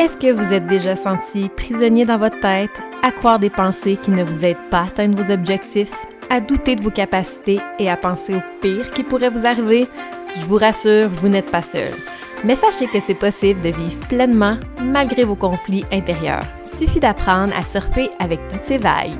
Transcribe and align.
Est-ce 0.00 0.16
que 0.16 0.32
vous 0.32 0.54
êtes 0.54 0.66
déjà 0.66 0.96
senti 0.96 1.50
prisonnier 1.50 2.06
dans 2.06 2.16
votre 2.16 2.40
tête, 2.40 2.70
à 3.02 3.12
croire 3.12 3.38
des 3.38 3.50
pensées 3.50 3.98
qui 4.02 4.10
ne 4.10 4.24
vous 4.24 4.46
aident 4.46 4.70
pas 4.70 4.78
à 4.78 4.84
atteindre 4.84 5.22
vos 5.22 5.30
objectifs, 5.30 5.92
à 6.30 6.40
douter 6.40 6.74
de 6.74 6.82
vos 6.82 6.90
capacités 6.90 7.60
et 7.78 7.90
à 7.90 7.98
penser 7.98 8.34
au 8.34 8.40
pire 8.62 8.90
qui 8.92 9.02
pourrait 9.02 9.28
vous 9.28 9.44
arriver? 9.44 9.86
Je 10.36 10.46
vous 10.46 10.56
rassure, 10.56 11.10
vous 11.10 11.28
n'êtes 11.28 11.50
pas 11.50 11.60
seul. 11.60 11.90
Mais 12.44 12.54
sachez 12.54 12.86
que 12.86 12.98
c'est 12.98 13.12
possible 13.12 13.60
de 13.60 13.68
vivre 13.68 14.08
pleinement 14.08 14.56
malgré 14.82 15.24
vos 15.24 15.36
conflits 15.36 15.84
intérieurs. 15.92 16.46
Suffit 16.64 17.00
d'apprendre 17.00 17.52
à 17.54 17.62
surfer 17.62 18.08
avec 18.18 18.40
toutes 18.48 18.62
ces 18.62 18.78
vagues. 18.78 19.12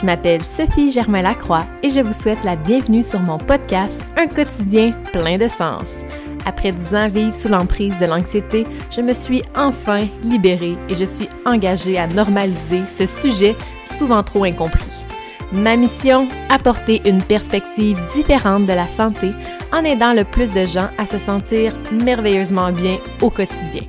Je 0.00 0.06
m'appelle 0.06 0.44
Sophie 0.44 0.92
Germain-Lacroix 0.92 1.64
et 1.82 1.90
je 1.90 1.98
vous 1.98 2.12
souhaite 2.12 2.44
la 2.44 2.54
bienvenue 2.54 3.02
sur 3.02 3.18
mon 3.18 3.38
podcast 3.38 4.06
Un 4.16 4.28
quotidien 4.28 4.92
plein 5.12 5.36
de 5.36 5.48
sens. 5.48 6.04
Après 6.48 6.72
dix 6.72 6.94
ans 6.94 7.04
à 7.04 7.08
vivre 7.08 7.36
sous 7.36 7.48
l'emprise 7.48 7.98
de 7.98 8.06
l'anxiété, 8.06 8.64
je 8.90 9.02
me 9.02 9.12
suis 9.12 9.42
enfin 9.54 10.08
libérée 10.24 10.78
et 10.88 10.94
je 10.94 11.04
suis 11.04 11.28
engagée 11.44 11.98
à 11.98 12.06
normaliser 12.06 12.80
ce 12.90 13.04
sujet 13.04 13.54
souvent 13.84 14.22
trop 14.22 14.44
incompris. 14.44 15.04
Ma 15.52 15.76
mission, 15.76 16.26
apporter 16.48 17.02
une 17.04 17.22
perspective 17.22 18.02
différente 18.14 18.64
de 18.64 18.72
la 18.72 18.86
santé 18.86 19.28
en 19.72 19.84
aidant 19.84 20.14
le 20.14 20.24
plus 20.24 20.50
de 20.52 20.64
gens 20.64 20.88
à 20.96 21.06
se 21.06 21.18
sentir 21.18 21.78
merveilleusement 21.92 22.72
bien 22.72 22.96
au 23.20 23.28
quotidien. 23.28 23.82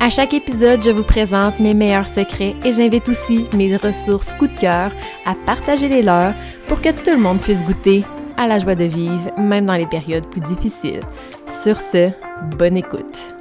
À 0.00 0.08
chaque 0.08 0.32
épisode, 0.32 0.82
je 0.82 0.90
vous 0.90 1.04
présente 1.04 1.60
mes 1.60 1.74
meilleurs 1.74 2.08
secrets 2.08 2.56
et 2.64 2.72
j'invite 2.72 3.10
aussi 3.10 3.44
mes 3.52 3.76
ressources 3.76 4.32
coup 4.32 4.46
de 4.46 4.58
cœur 4.58 4.90
à 5.26 5.34
partager 5.44 5.88
les 5.88 6.00
leurs 6.00 6.32
pour 6.66 6.80
que 6.80 6.88
tout 6.88 7.10
le 7.10 7.18
monde 7.18 7.40
puisse 7.40 7.62
goûter 7.62 8.04
à 8.40 8.46
la 8.46 8.58
joie 8.58 8.74
de 8.74 8.84
vivre, 8.84 9.38
même 9.38 9.66
dans 9.66 9.74
les 9.74 9.86
périodes 9.86 10.26
plus 10.26 10.40
difficiles. 10.40 11.00
Sur 11.46 11.78
ce, 11.78 12.10
bonne 12.56 12.74
écoute. 12.74 13.34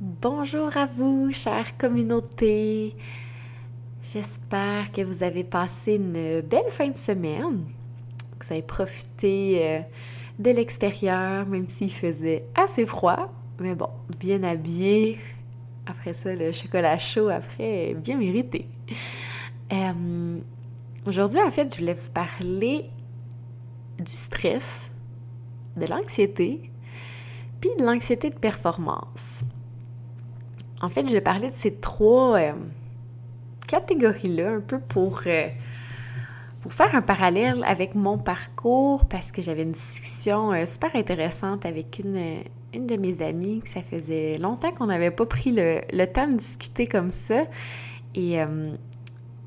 Bonjour 0.00 0.74
à 0.74 0.86
vous, 0.86 1.30
chère 1.30 1.76
communauté. 1.76 2.94
J'espère 4.00 4.92
que 4.92 5.02
vous 5.02 5.22
avez 5.22 5.44
passé 5.44 5.96
une 5.96 6.40
belle 6.40 6.70
fin 6.70 6.88
de 6.88 6.96
semaine, 6.96 7.66
que 8.38 8.46
vous 8.46 8.52
avez 8.52 8.62
profité 8.62 9.58
euh, 9.60 9.80
de 10.38 10.52
l'extérieur, 10.52 11.44
même 11.46 11.68
s'il 11.68 11.92
faisait 11.92 12.44
assez 12.54 12.86
froid. 12.86 13.30
Mais 13.60 13.74
bon, 13.74 13.90
bien 14.20 14.42
habillé. 14.42 15.18
Après 15.84 16.14
ça, 16.14 16.34
le 16.34 16.50
chocolat 16.50 16.96
chaud, 16.96 17.28
après, 17.28 17.92
bien 17.92 18.16
mérité. 18.16 18.66
Euh, 19.70 20.38
Aujourd'hui, 21.06 21.40
en 21.42 21.50
fait, 21.50 21.74
je 21.74 21.80
voulais 21.80 21.92
vous 21.92 22.10
parler 22.10 22.84
du 23.98 24.12
stress, 24.12 24.90
de 25.76 25.84
l'anxiété, 25.84 26.70
puis 27.60 27.70
de 27.78 27.84
l'anxiété 27.84 28.30
de 28.30 28.38
performance. 28.38 29.44
En 30.80 30.88
fait, 30.88 31.06
je 31.06 31.12
vais 31.12 31.20
parler 31.20 31.50
de 31.50 31.54
ces 31.54 31.74
trois 31.74 32.38
euh, 32.38 32.52
catégories-là 33.66 34.52
un 34.52 34.60
peu 34.60 34.78
pour, 34.78 35.20
euh, 35.26 35.48
pour 36.62 36.72
faire 36.72 36.94
un 36.94 37.02
parallèle 37.02 37.62
avec 37.66 37.94
mon 37.94 38.16
parcours 38.16 39.04
parce 39.06 39.30
que 39.30 39.42
j'avais 39.42 39.64
une 39.64 39.72
discussion 39.72 40.52
euh, 40.52 40.64
super 40.64 40.96
intéressante 40.96 41.66
avec 41.66 41.98
une, 41.98 42.44
une 42.72 42.86
de 42.86 42.96
mes 42.96 43.20
amies 43.20 43.60
que 43.60 43.68
ça 43.68 43.82
faisait 43.82 44.38
longtemps 44.38 44.72
qu'on 44.72 44.86
n'avait 44.86 45.10
pas 45.10 45.26
pris 45.26 45.52
le, 45.52 45.82
le, 45.92 46.06
temps 46.06 46.28
de 46.28 46.36
discuter 46.36 46.86
comme 46.86 47.10
ça. 47.10 47.44
Et 48.14 48.38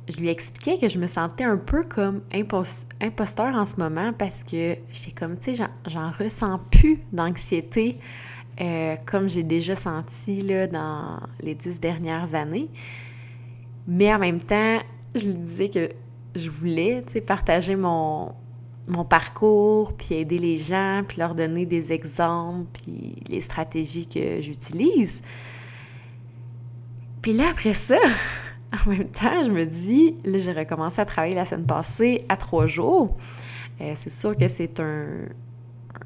je 0.09 0.17
lui 0.17 0.30
expliquais 0.30 0.77
que 0.77 0.88
je 0.88 1.00
me 1.00 1.08
sentais 1.08 1.44
un 1.44 1.58
peu 1.58 1.83
comme 1.83 2.22
imposteur 2.31 3.55
en 3.55 3.66
ce 3.66 3.75
moment 3.77 4.13
parce 4.13 4.44
que 4.44 4.77
j'ai 4.91 5.11
comme, 5.11 5.38
tu 5.38 5.55
sais, 5.55 5.66
j'en 5.86 6.11
ressens 6.11 6.59
plus 6.72 7.00
d'anxiété 7.11 7.97
euh, 8.59 8.95
comme 9.05 9.30
j'ai 9.30 9.44
déjà 9.44 9.75
senti 9.75 10.41
là, 10.41 10.67
dans 10.67 11.19
les 11.41 11.53
dix 11.53 11.79
dernières 11.79 12.34
années. 12.34 12.69
Mais 13.88 14.13
en 14.13 14.19
même 14.19 14.40
temps, 14.40 14.79
je 15.13 15.28
lui 15.28 15.35
disais 15.35 15.69
que 15.69 15.90
je 16.35 16.50
voulais, 16.50 17.03
tu 17.06 17.13
sais, 17.13 17.22
partager 17.22 17.75
mon, 17.75 18.34
mon 18.88 19.06
parcours, 19.06 19.94
puis 19.94 20.16
aider 20.16 20.40
les 20.40 20.57
gens, 20.57 21.03
puis 21.07 21.19
leur 21.19 21.35
donner 21.35 21.66
des 21.66 21.91
exemples, 21.91 22.67
puis 22.73 23.16
les 23.28 23.41
stratégies 23.41 24.07
que 24.07 24.41
j'utilise. 24.41 25.22
Puis 27.22 27.34
là, 27.34 27.50
après 27.51 27.73
ça, 27.73 28.00
en 28.73 28.89
même 28.89 29.09
temps, 29.09 29.44
je 29.44 29.51
me 29.51 29.66
dis, 29.66 30.16
là, 30.23 30.39
j'ai 30.39 30.51
recommencé 30.51 31.01
à 31.01 31.05
travailler 31.05 31.35
la 31.35 31.45
semaine 31.45 31.66
passée 31.66 32.25
à 32.29 32.38
trois 32.38 32.66
jours. 32.66 33.16
Euh, 33.81 33.94
c'est 33.95 34.11
sûr 34.11 34.35
que 34.35 34.47
c'est 34.47 34.79
un, 34.79 35.05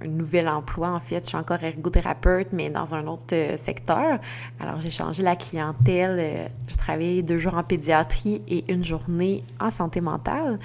nouvel 0.06 0.48
emploi, 0.48 0.90
en 0.90 1.00
fait. 1.00 1.22
Je 1.22 1.28
suis 1.28 1.38
encore 1.38 1.64
ergothérapeute, 1.64 2.50
mais 2.54 2.70
dans 2.70 2.96
un 2.96 3.08
autre 3.08 3.34
euh, 3.34 3.58
secteur. 3.58 4.20
Alors, 4.60 4.80
j'ai 4.82 4.90
changé 4.90 5.24
la 5.24 5.36
clientèle. 5.36 6.18
Euh, 6.20 6.48
je 6.68 6.76
travaillais 6.76 7.22
deux 7.22 7.38
jours 7.38 7.56
en 7.56 7.64
pédiatrie 7.64 8.42
et 8.48 8.72
une 8.72 8.84
journée 8.84 9.44
en 9.60 9.70
santé 9.70 10.02
mentale. 10.02 10.60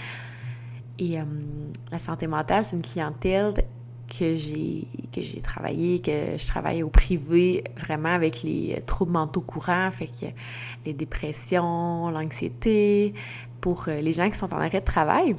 Et 0.98 1.18
la 1.92 1.98
santé 1.98 2.26
mentale, 2.26 2.64
c'est 2.64 2.74
une 2.74 2.80
clientèle 2.80 3.52
que 4.08 4.36
j'ai 4.36 4.86
que 5.12 5.20
j'ai 5.20 5.40
travaillé, 5.40 6.00
que 6.00 6.36
je 6.36 6.46
travaille 6.46 6.82
au 6.82 6.88
privé 6.88 7.64
vraiment 7.76 8.10
avec 8.10 8.42
les 8.42 8.80
troubles 8.86 9.12
mentaux 9.12 9.40
courants, 9.40 9.90
fait 9.90 10.06
que 10.06 10.26
les 10.84 10.92
dépressions, 10.92 12.10
l'anxiété, 12.10 13.14
pour 13.60 13.88
euh, 13.88 14.00
les 14.00 14.12
gens 14.12 14.30
qui 14.30 14.36
sont 14.36 14.52
en 14.54 14.58
arrêt 14.58 14.80
de 14.80 14.84
travail. 14.84 15.36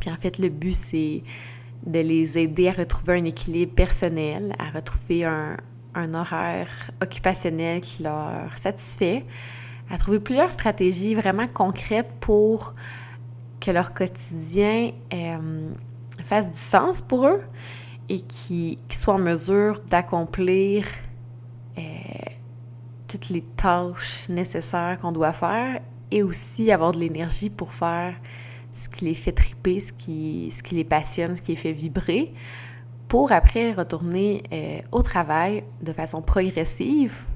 Puis 0.00 0.10
en 0.10 0.16
fait, 0.16 0.38
le 0.38 0.48
but, 0.48 0.74
c'est 0.74 1.22
de 1.86 2.00
les 2.00 2.38
aider 2.38 2.68
à 2.68 2.72
retrouver 2.72 3.18
un 3.18 3.24
équilibre 3.24 3.74
personnel, 3.74 4.54
à 4.58 4.70
retrouver 4.70 5.24
un, 5.24 5.56
un 5.94 6.14
horaire 6.14 6.90
occupationnel 7.02 7.80
qui 7.80 8.02
leur 8.02 8.56
satisfait, 8.56 9.24
à 9.90 9.98
trouver 9.98 10.20
plusieurs 10.20 10.50
stratégies 10.50 11.14
vraiment 11.14 11.46
concrètes 11.52 12.10
pour 12.20 12.74
que 13.60 13.70
leur 13.70 13.92
quotidien 13.92 14.92
euh, 15.12 15.68
fasse 16.24 16.50
du 16.50 16.58
sens 16.58 17.00
pour 17.00 17.26
eux 17.26 17.42
et 18.08 18.20
qui, 18.20 18.78
soient 18.90 19.14
en 19.14 19.18
mesure 19.18 19.80
d'accomplir 19.90 20.86
euh, 21.78 21.82
toutes 23.08 23.28
les 23.28 23.42
tâches 23.42 24.28
nécessaires 24.28 24.98
qu'on 25.00 25.12
doit 25.12 25.32
faire 25.32 25.80
et 26.10 26.22
aussi 26.22 26.70
avoir 26.70 26.92
de 26.92 26.98
l'énergie 26.98 27.50
pour 27.50 27.72
faire 27.72 28.14
ce 28.72 28.88
qui 28.88 29.04
les 29.04 29.14
fait 29.14 29.32
triper, 29.32 29.80
ce 29.80 29.92
qui, 29.92 30.50
ce 30.50 30.62
qui 30.62 30.74
les 30.74 30.84
passionne, 30.84 31.36
ce 31.36 31.42
qui 31.42 31.52
les 31.52 31.56
fait 31.56 31.72
vibrer, 31.72 32.32
pour 33.08 33.32
après 33.32 33.72
retourner 33.72 34.42
euh, 34.52 34.80
au 34.92 35.02
travail 35.02 35.64
de 35.82 35.92
façon 35.92 36.22
progressive 36.22 37.26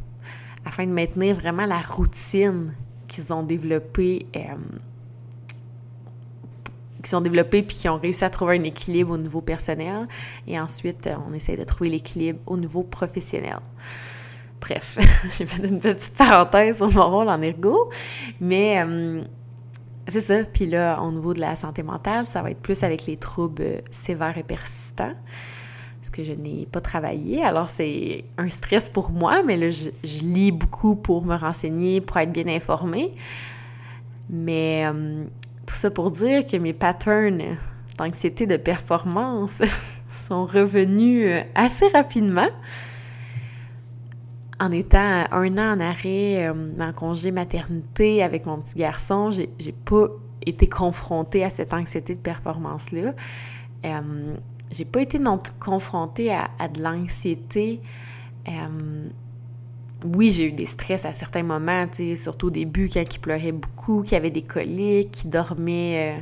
afin 0.65 0.87
de 0.87 0.93
maintenir 0.93 1.37
vraiment 1.37 1.66
la 1.66 1.78
routine 1.78 2.75
qu'ils 3.06 3.32
ont 3.32 3.43
développée 3.43 4.27
euh, 4.37 4.41
qui 7.09 7.13
sont 7.13 7.23
développés 7.23 7.63
puis 7.63 7.75
qui 7.75 7.89
ont 7.89 7.97
réussi 7.97 8.23
à 8.23 8.29
trouver 8.29 8.59
un 8.59 8.65
équilibre 8.65 9.13
au 9.13 9.17
niveau 9.17 9.41
personnel. 9.41 10.07
Et 10.47 10.61
ensuite, 10.61 11.07
euh, 11.07 11.15
on 11.27 11.33
essaie 11.33 11.57
de 11.57 11.65
trouver 11.65 11.89
l'équilibre 11.89 12.39
au 12.45 12.59
niveau 12.59 12.83
professionnel. 12.83 13.61
Bref, 14.61 14.99
j'ai 15.39 15.47
fait 15.47 15.67
une 15.67 15.81
petite 15.81 16.15
parenthèse 16.15 16.77
sur 16.77 16.93
mon 16.93 17.09
rôle 17.09 17.29
en 17.31 17.41
ergo, 17.41 17.89
mais 18.41 18.85
euh, 18.85 19.23
c'est 20.07 20.21
ça. 20.21 20.45
Puis 20.45 20.67
là, 20.67 21.01
au 21.01 21.11
niveau 21.11 21.33
de 21.33 21.41
la 21.41 21.57
santé 21.57 21.83
mentale, 21.83 22.27
ça 22.27 22.43
va 22.43 22.51
être 22.51 22.61
plus 22.61 22.83
avec 22.83 23.07
les 23.07 23.17
troubles 23.17 23.63
euh, 23.63 23.81
sévères 23.91 24.37
et 24.37 24.43
persistants, 24.43 25.15
parce 26.01 26.11
que 26.11 26.23
je 26.23 26.33
n'ai 26.33 26.67
pas 26.71 26.83
travaillé. 26.83 27.43
Alors, 27.43 27.71
c'est 27.71 28.25
un 28.37 28.51
stress 28.51 28.91
pour 28.91 29.11
moi, 29.13 29.43
mais 29.43 29.57
là, 29.57 29.71
je, 29.71 29.91
lis 30.23 30.53
beaucoup 30.53 30.95
pour 30.95 31.25
me 31.25 31.37
renseigner, 31.37 32.03
pour 32.03 32.19
être 32.19 32.33
bien 32.33 32.49
informée. 32.49 33.13
Mais 34.29 34.85
tout 35.69 35.75
ça 35.75 35.91
pour 35.91 36.11
dire 36.11 36.47
que 36.47 36.56
mes 36.56 36.73
patterns 36.73 37.59
d'anxiété 37.98 38.47
de 38.47 38.57
performance 38.57 39.60
sont 40.10 40.47
revenus 40.47 41.27
euh, 41.27 41.42
assez 41.54 41.87
rapidement. 41.89 42.48
En 44.59 44.72
étant 44.72 45.27
un 45.31 45.59
an 45.59 45.77
en 45.77 45.81
arrêt, 45.81 46.48
euh, 46.48 46.54
en 46.81 46.92
congé 46.92 47.31
maternité 47.31 48.22
avec 48.22 48.47
mon 48.47 48.59
petit 48.59 48.77
garçon, 48.77 49.31
j'ai, 49.31 49.72
pas 49.84 50.07
été 50.47 50.66
confrontée 50.66 51.45
à 51.45 51.51
cette 51.51 51.75
anxiété 51.75 52.15
de 52.15 52.21
performance-là. 52.21 53.13
Euh, 53.84 54.34
j'ai 54.71 54.87
pas 54.87 55.03
été 55.03 55.19
non 55.19 55.37
plus 55.37 55.53
confrontée 55.60 56.33
à, 56.33 56.48
de 56.69 56.83
l'anxiété 56.83 57.81
oui, 60.04 60.30
j'ai 60.30 60.47
eu 60.47 60.53
des 60.53 60.66
stress 60.66 61.04
à 61.04 61.12
certains 61.12 61.42
moments, 61.42 61.86
surtout 62.16 62.47
au 62.48 62.50
début, 62.50 62.89
quand 62.92 63.03
il 63.03 63.18
pleurait 63.18 63.53
beaucoup, 63.53 64.03
qu'il 64.03 64.16
avait 64.16 64.30
des 64.30 64.42
coliques, 64.42 65.10
qu'il 65.10 65.30
dormait. 65.30 66.16
Euh, 66.16 66.21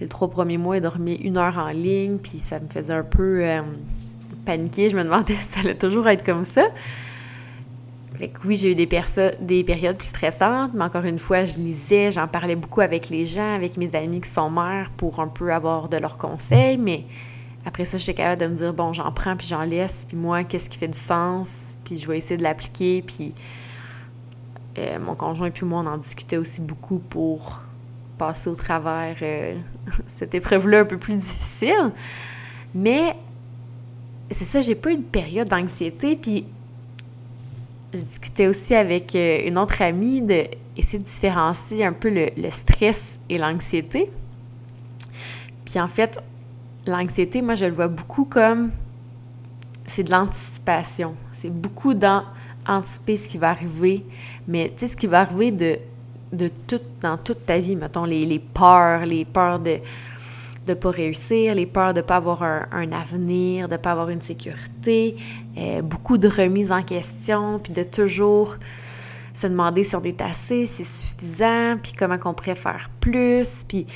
les 0.00 0.08
trois 0.08 0.30
premiers 0.30 0.56
mois, 0.56 0.78
il 0.78 0.82
dormait 0.82 1.16
une 1.16 1.36
heure 1.36 1.58
en 1.58 1.68
ligne, 1.68 2.18
puis 2.18 2.38
ça 2.38 2.58
me 2.58 2.68
faisait 2.68 2.94
un 2.94 3.02
peu 3.02 3.44
euh, 3.44 3.60
paniquer. 4.46 4.88
Je 4.88 4.96
me 4.96 5.04
demandais 5.04 5.34
si 5.40 5.48
ça 5.48 5.60
allait 5.60 5.74
toujours 5.74 6.08
être 6.08 6.24
comme 6.24 6.44
ça. 6.44 6.62
Fait 8.16 8.28
que 8.28 8.46
oui, 8.46 8.56
j'ai 8.56 8.72
eu 8.72 8.74
des, 8.74 8.88
des 9.40 9.64
périodes 9.64 9.96
plus 9.96 10.08
stressantes, 10.08 10.72
mais 10.74 10.84
encore 10.84 11.04
une 11.04 11.18
fois, 11.18 11.44
je 11.44 11.56
lisais, 11.56 12.10
j'en 12.10 12.28
parlais 12.28 12.56
beaucoup 12.56 12.82
avec 12.82 13.08
les 13.08 13.24
gens, 13.24 13.54
avec 13.54 13.76
mes 13.76 13.94
amis 13.94 14.20
qui 14.20 14.28
sont 14.28 14.50
mères 14.50 14.90
pour 14.96 15.20
un 15.20 15.28
peu 15.28 15.52
avoir 15.52 15.88
de 15.88 15.96
leurs 15.96 16.18
conseils, 16.18 16.76
mais 16.76 17.04
Après 17.64 17.84
ça, 17.84 17.98
j'étais 17.98 18.14
capable 18.14 18.40
de 18.40 18.46
me 18.46 18.56
dire, 18.56 18.72
bon, 18.72 18.92
j'en 18.92 19.10
prends, 19.12 19.36
puis 19.36 19.46
j'en 19.46 19.62
laisse, 19.62 20.06
puis 20.06 20.16
moi, 20.16 20.44
qu'est-ce 20.44 20.70
qui 20.70 20.78
fait 20.78 20.88
du 20.88 20.98
sens, 20.98 21.76
puis 21.84 21.98
je 21.98 22.08
vais 22.08 22.18
essayer 22.18 22.36
de 22.36 22.42
l'appliquer, 22.42 23.02
puis 23.02 23.34
euh, 24.78 24.98
mon 24.98 25.14
conjoint 25.14 25.50
puis 25.50 25.66
moi, 25.66 25.80
on 25.80 25.86
en 25.86 25.98
discutait 25.98 26.36
aussi 26.36 26.60
beaucoup 26.60 27.00
pour 27.00 27.60
passer 28.16 28.48
au 28.48 28.54
travers 28.54 29.16
euh, 29.20 29.54
cette 30.06 30.34
épreuve-là 30.34 30.80
un 30.80 30.84
peu 30.84 30.96
plus 30.96 31.16
difficile. 31.16 31.92
Mais 32.74 33.16
c'est 34.30 34.44
ça, 34.44 34.62
j'ai 34.62 34.74
pas 34.74 34.92
eu 34.92 34.96
de 34.96 35.02
période 35.02 35.48
d'anxiété, 35.48 36.16
puis 36.16 36.46
je 37.92 38.02
discutais 38.02 38.46
aussi 38.46 38.74
avec 38.74 39.14
euh, 39.14 39.40
une 39.46 39.58
autre 39.58 39.82
amie 39.82 40.22
de 40.22 40.44
de 40.80 40.96
différencier 40.96 41.84
un 41.84 41.92
peu 41.92 42.08
le 42.08 42.50
stress 42.50 43.18
et 43.28 43.36
l'anxiété. 43.36 44.10
Puis 45.66 45.78
en 45.78 45.88
fait, 45.88 46.18
l'anxiété, 46.86 47.42
moi, 47.42 47.54
je 47.54 47.66
le 47.66 47.72
vois 47.72 47.88
beaucoup 47.88 48.24
comme 48.24 48.70
c'est 49.86 50.04
de 50.04 50.10
l'anticipation. 50.10 51.14
C'est 51.32 51.50
beaucoup 51.50 51.94
dans 51.94 52.22
anticiper 52.66 53.16
ce 53.16 53.28
qui 53.28 53.38
va 53.38 53.50
arriver, 53.50 54.04
mais 54.46 54.72
tu 54.76 54.80
sais, 54.80 54.88
ce 54.88 54.96
qui 54.96 55.06
va 55.06 55.20
arriver 55.20 55.50
de, 55.50 55.78
de 56.32 56.50
dans 57.00 57.16
toute 57.16 57.46
ta 57.46 57.58
vie, 57.58 57.74
mettons, 57.74 58.04
les, 58.04 58.22
les 58.22 58.38
peurs, 58.38 59.04
les 59.06 59.24
peurs 59.24 59.58
de 59.58 59.78
ne 60.68 60.74
pas 60.74 60.90
réussir, 60.90 61.54
les 61.54 61.66
peurs 61.66 61.94
de 61.94 62.00
ne 62.00 62.04
pas 62.04 62.16
avoir 62.16 62.42
un, 62.42 62.92
avenir, 62.92 63.66
de 63.66 63.72
ne 63.72 63.78
pas 63.78 63.92
avoir 63.92 64.10
une 64.10 64.20
sécurité, 64.20 65.16
euh, 65.56 65.82
beaucoup 65.82 66.18
de 66.18 66.28
remises 66.28 66.70
en 66.70 66.82
question, 66.82 67.58
puis 67.58 67.72
de 67.72 67.82
toujours 67.82 68.56
se 69.34 69.46
demander 69.46 69.84
si 69.84 69.96
on 69.96 70.02
est 70.02 70.20
assez, 70.20 70.66
c'est 70.66 70.84
suffisant, 70.84 71.76
puis 71.82 71.92
comment 71.98 72.18
qu'on 72.18 72.34
pourrait 72.34 72.54
faire 72.54 72.90
plus, 73.00 73.64
puis 73.66 73.86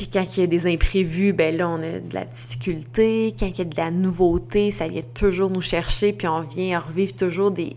puis 0.00 0.08
quand 0.08 0.24
il 0.34 0.40
y 0.40 0.44
a 0.44 0.46
des 0.46 0.66
imprévus, 0.66 1.34
ben 1.34 1.54
là, 1.54 1.68
on 1.68 1.74
a 1.82 2.00
de 2.00 2.14
la 2.14 2.24
difficulté. 2.24 3.34
Quand 3.38 3.44
il 3.44 3.58
y 3.58 3.60
a 3.60 3.64
de 3.66 3.76
la 3.76 3.90
nouveauté, 3.90 4.70
ça 4.70 4.88
vient 4.88 5.02
toujours 5.12 5.50
nous 5.50 5.60
chercher, 5.60 6.14
puis 6.14 6.26
on 6.26 6.40
vient 6.40 6.78
revivre 6.78 7.14
toujours 7.14 7.50
des, 7.50 7.76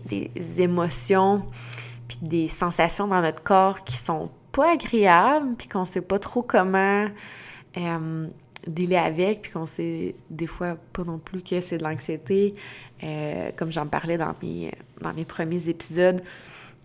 émotions, 0.56 1.42
puis 2.08 2.16
des 2.22 2.48
sensations 2.48 3.08
dans 3.08 3.20
notre 3.20 3.42
corps 3.42 3.84
qui 3.84 3.94
sont 3.94 4.30
pas 4.52 4.72
agréables, 4.72 5.54
puis 5.58 5.68
qu'on 5.68 5.84
sait 5.84 6.00
pas 6.00 6.18
trop 6.18 6.40
comment 6.40 7.08
euh, 7.76 8.26
dealer 8.66 8.96
avec, 8.96 9.42
puis 9.42 9.52
qu'on 9.52 9.66
sait 9.66 10.14
des 10.30 10.46
fois 10.46 10.78
pas 10.94 11.04
non 11.04 11.18
plus 11.18 11.42
que 11.42 11.60
c'est 11.60 11.76
de 11.76 11.84
l'anxiété. 11.84 12.54
Euh, 13.02 13.50
comme 13.54 13.70
j'en 13.70 13.86
parlais 13.86 14.16
dans 14.16 14.34
mes, 14.42 14.72
dans 15.02 15.12
mes 15.12 15.26
premiers 15.26 15.68
épisodes, 15.68 16.22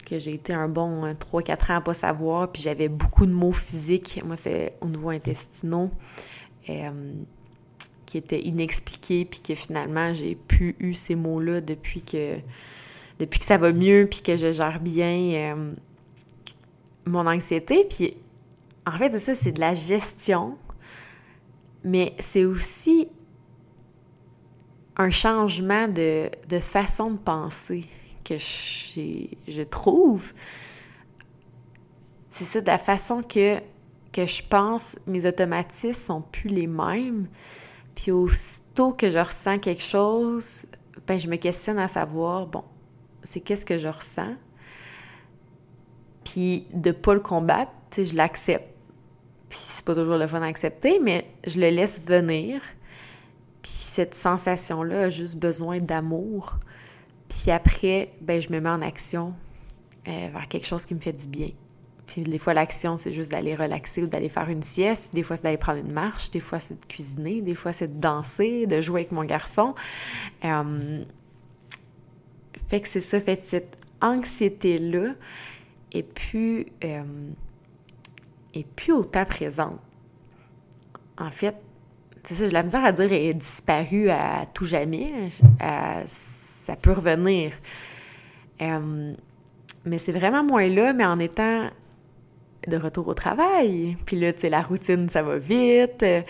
que 0.06 0.18
j'ai 0.18 0.34
été 0.34 0.54
un 0.54 0.68
bon 0.68 1.14
3-4 1.14 1.72
ans 1.72 1.76
à 1.78 1.82
pas 1.82 1.94
savoir, 1.94 2.52
puis 2.52 2.62
j'avais 2.62 2.90
beaucoup 2.90 3.26
de 3.26 3.32
mots 3.32 3.52
physiques, 3.52 4.22
moi 4.26 4.38
c'est 4.38 4.76
au 4.82 4.88
niveau 4.88 5.10
intestinaux, 5.10 5.92
euh, 6.70 7.14
qui 8.06 8.18
étaient 8.18 8.42
inexpliqués, 8.42 9.26
puis 9.26 9.42
que 9.42 9.56
finalement 9.56 10.14
j'ai 10.14 10.36
pu 10.36 10.76
eu 10.80 10.94
ces 10.94 11.16
mots-là 11.16 11.62
depuis 11.62 12.02
que 12.02 12.38
depuis 13.20 13.40
que 13.40 13.46
ça 13.46 13.58
va 13.58 13.74
mieux, 13.74 14.08
puis 14.10 14.22
que 14.22 14.38
je 14.38 14.54
gère 14.54 14.80
bien 14.80 15.56
euh, 15.56 15.74
mon 17.06 17.28
anxiété. 17.28 17.86
Puis 17.90 18.12
en 18.86 18.98
fait, 18.98 19.18
ça, 19.20 19.36
c'est 19.36 19.52
de 19.52 19.60
la 19.60 19.76
gestion, 19.76 20.58
mais 21.84 22.14
c'est 22.20 22.46
aussi 22.46 23.10
un 24.98 25.12
changement 25.12 25.88
de, 25.88 26.30
de 26.48 26.60
façon 26.60 27.12
de 27.12 27.18
penser 27.18 27.86
que 28.30 28.38
je 28.38 29.64
trouve, 29.64 30.34
c'est 32.32 32.46
ça, 32.46 32.62
de 32.62 32.68
la 32.68 32.78
façon 32.78 33.22
que, 33.22 33.60
que 34.14 34.26
je 34.26 34.44
pense, 34.44 34.96
mes 35.08 35.26
automatismes 35.26 35.94
sont 35.94 36.22
plus 36.22 36.50
les 36.50 36.68
mêmes. 36.68 37.28
Puis 37.96 38.12
aussitôt 38.12 38.94
que 38.94 39.10
je 39.10 39.20
ressens 39.20 39.60
quelque 39.60 39.82
chose, 39.82 40.66
ben 41.06 41.20
je 41.20 41.28
me 41.28 41.36
questionne 41.36 41.80
à 41.80 41.88
savoir, 41.88 42.48
bon, 42.48 42.64
c'est 43.24 43.42
qu'est-ce 43.42 43.66
que 43.66 43.78
je 43.78 43.88
ressens? 43.88 44.36
Puis 46.24 46.68
de 46.74 46.92
pas 46.92 47.14
le 47.14 47.20
combattre, 47.20 47.72
je 47.98 48.16
l'accepte. 48.16 48.74
Puis 49.50 49.60
c'est 49.60 49.84
pas 49.84 49.96
toujours 49.96 50.18
le 50.18 50.28
fun 50.28 50.42
à 50.42 50.46
accepter, 50.46 51.00
mais 51.00 51.26
je 51.46 51.60
le 51.60 51.70
laisse 51.70 52.02
venir. 52.02 52.62
Puis 53.62 53.72
cette 53.72 54.14
sensation-là 54.14 55.02
a 55.02 55.10
juste 55.10 55.38
besoin 55.38 55.80
d'amour. 55.80 56.60
Puis 57.30 57.52
après, 57.52 58.12
ben, 58.22 58.42
je 58.42 58.50
me 58.50 58.60
mets 58.60 58.70
en 58.70 58.82
action 58.82 59.34
euh, 60.08 60.28
vers 60.34 60.48
quelque 60.48 60.66
chose 60.66 60.86
qui 60.86 60.96
me 60.96 61.00
fait 61.00 61.14
du 61.14 61.28
bien. 61.28 61.50
Puis 62.08 62.24
des 62.24 62.40
fois, 62.40 62.56
l'action, 62.56 62.98
c'est 62.98 63.12
juste 63.12 63.32
d'aller 63.32 63.54
relaxer 63.54 64.02
ou 64.02 64.08
d'aller 64.08 64.30
faire 64.30 64.50
une 64.50 64.64
sieste. 64.64 65.14
Des 65.14 65.22
fois, 65.22 65.38
c'est 65.38 65.44
d'aller 65.44 65.58
prendre 65.58 65.80
une 65.80 65.92
marche. 65.92 66.32
Des 66.32 66.40
fois, 66.40 66.60
c'est 66.60 66.80
de 66.80 66.86
cuisiner. 66.88 67.42
Des 67.42 67.54
fois, 67.54 67.72
c'est 67.72 67.88
de 67.88 68.02
danser, 68.02 68.66
de 68.66 68.82
jouer 68.82 69.02
avec 69.02 69.12
mon 69.12 69.24
garçon. 69.24 69.76
Euh, 70.44 71.04
fait 72.68 72.82
que 72.82 72.88
c'est 72.88 73.02
ça, 73.02 73.22
fait 73.22 73.44
cette 73.48 73.78
anxiété-là 74.02 75.14
et 75.92 76.04
puis 76.04 76.68
euh, 76.84 77.04
et 78.54 78.66
puis 78.76 78.92
autant 78.92 79.26
présente. 79.26 79.80
En 81.18 81.32
fait, 81.32 81.56
c'est 82.24 82.36
ça, 82.36 82.46
j'ai 82.48 82.54
la 82.54 82.64
misère 82.64 82.86
à 82.86 82.92
dire, 82.92 83.06
elle 83.06 83.14
est 83.14 83.34
disparue 83.34 84.10
à 84.10 84.46
tout 84.54 84.66
jamais. 84.66 85.30
Ça 86.70 86.76
peut 86.76 86.92
revenir. 86.92 87.52
Euh, 88.62 89.14
mais 89.86 89.98
c'est 89.98 90.12
vraiment 90.12 90.44
moins 90.44 90.68
là, 90.68 90.94
mais 90.94 91.06
en 91.06 91.20
étant 91.20 91.70
de 92.68 92.78
retour 92.78 93.08
au 93.08 93.14
travail. 93.16 93.98
Puis 94.06 94.20
là, 94.20 94.34
tu 94.34 94.42
sais, 94.42 94.50
la 94.50 94.62
routine, 94.62 95.10
ça 95.10 95.24
va 95.24 95.38
vite, 95.38 96.04
euh, 96.04 96.22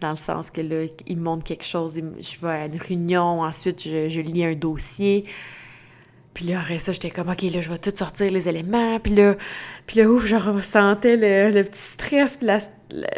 dans 0.00 0.10
le 0.10 0.16
sens 0.16 0.50
que 0.52 0.60
là, 0.60 0.84
il 1.06 1.16
me 1.16 1.22
montre 1.22 1.42
quelque 1.44 1.64
chose, 1.64 1.94
je 1.96 2.46
vais 2.46 2.52
à 2.52 2.66
une 2.66 2.76
réunion, 2.76 3.40
ensuite, 3.40 3.82
je, 3.82 4.20
lis 4.20 4.44
un 4.44 4.54
dossier. 4.54 5.24
Puis 6.34 6.44
là, 6.44 6.60
après 6.60 6.78
ça, 6.78 6.92
j'étais 6.92 7.10
comme, 7.10 7.30
OK, 7.30 7.42
là, 7.42 7.60
je 7.60 7.70
vais 7.70 7.78
tout 7.78 7.90
sortir 7.92 8.30
les 8.30 8.48
éléments. 8.48 9.00
Puis 9.00 9.14
là, 9.16 9.34
puis 9.86 9.98
là 9.98 10.08
ouf, 10.08 10.26
je 10.26 10.36
ressentais 10.36 11.16
le, 11.16 11.62
petit 11.64 11.80
stress, 11.80 12.36
puis 12.36 12.48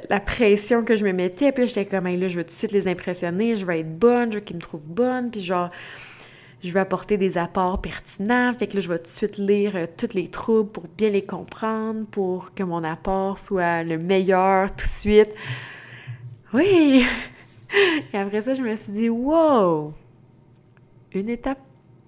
la, 0.08 0.20
pression 0.20 0.82
que 0.82 0.96
je 0.96 1.04
me 1.04 1.12
mettais. 1.12 1.52
Puis 1.52 1.64
là, 1.64 1.66
j'étais 1.66 1.84
comme, 1.84 2.06
là, 2.06 2.28
je 2.28 2.36
veux 2.36 2.44
tout 2.44 2.50
de 2.50 2.54
suite 2.54 2.72
les 2.72 2.88
impressionner, 2.88 3.56
je 3.56 3.66
vais 3.66 3.80
être 3.80 3.98
bonne, 3.98 4.32
je 4.32 4.38
veux 4.38 4.44
qu'ils 4.44 4.56
me 4.56 4.62
trouvent 4.62 4.86
bonne. 4.86 5.30
Puis 5.30 5.42
genre, 5.42 5.70
je 6.62 6.72
veux 6.72 6.80
apporter 6.80 7.16
des 7.16 7.38
apports 7.38 7.80
pertinents. 7.80 8.52
Fait 8.54 8.66
que 8.66 8.76
là, 8.76 8.80
je 8.80 8.88
vais 8.88 8.98
tout 8.98 9.04
de 9.04 9.08
suite 9.08 9.38
lire 9.38 9.76
euh, 9.76 9.86
toutes 9.96 10.14
les 10.14 10.28
troubles 10.28 10.70
pour 10.70 10.84
bien 10.96 11.08
les 11.08 11.24
comprendre, 11.24 12.06
pour 12.10 12.54
que 12.54 12.62
mon 12.62 12.84
apport 12.84 13.38
soit 13.38 13.82
le 13.82 13.98
meilleur 13.98 14.70
tout 14.70 14.84
de 14.84 14.90
suite. 14.90 15.34
Oui! 16.52 17.04
Et 18.12 18.16
après 18.16 18.42
ça, 18.42 18.54
je 18.54 18.62
me 18.62 18.74
suis 18.74 18.92
dit, 18.92 19.08
wow! 19.08 19.94
Une 21.12 21.28
étape 21.28 21.60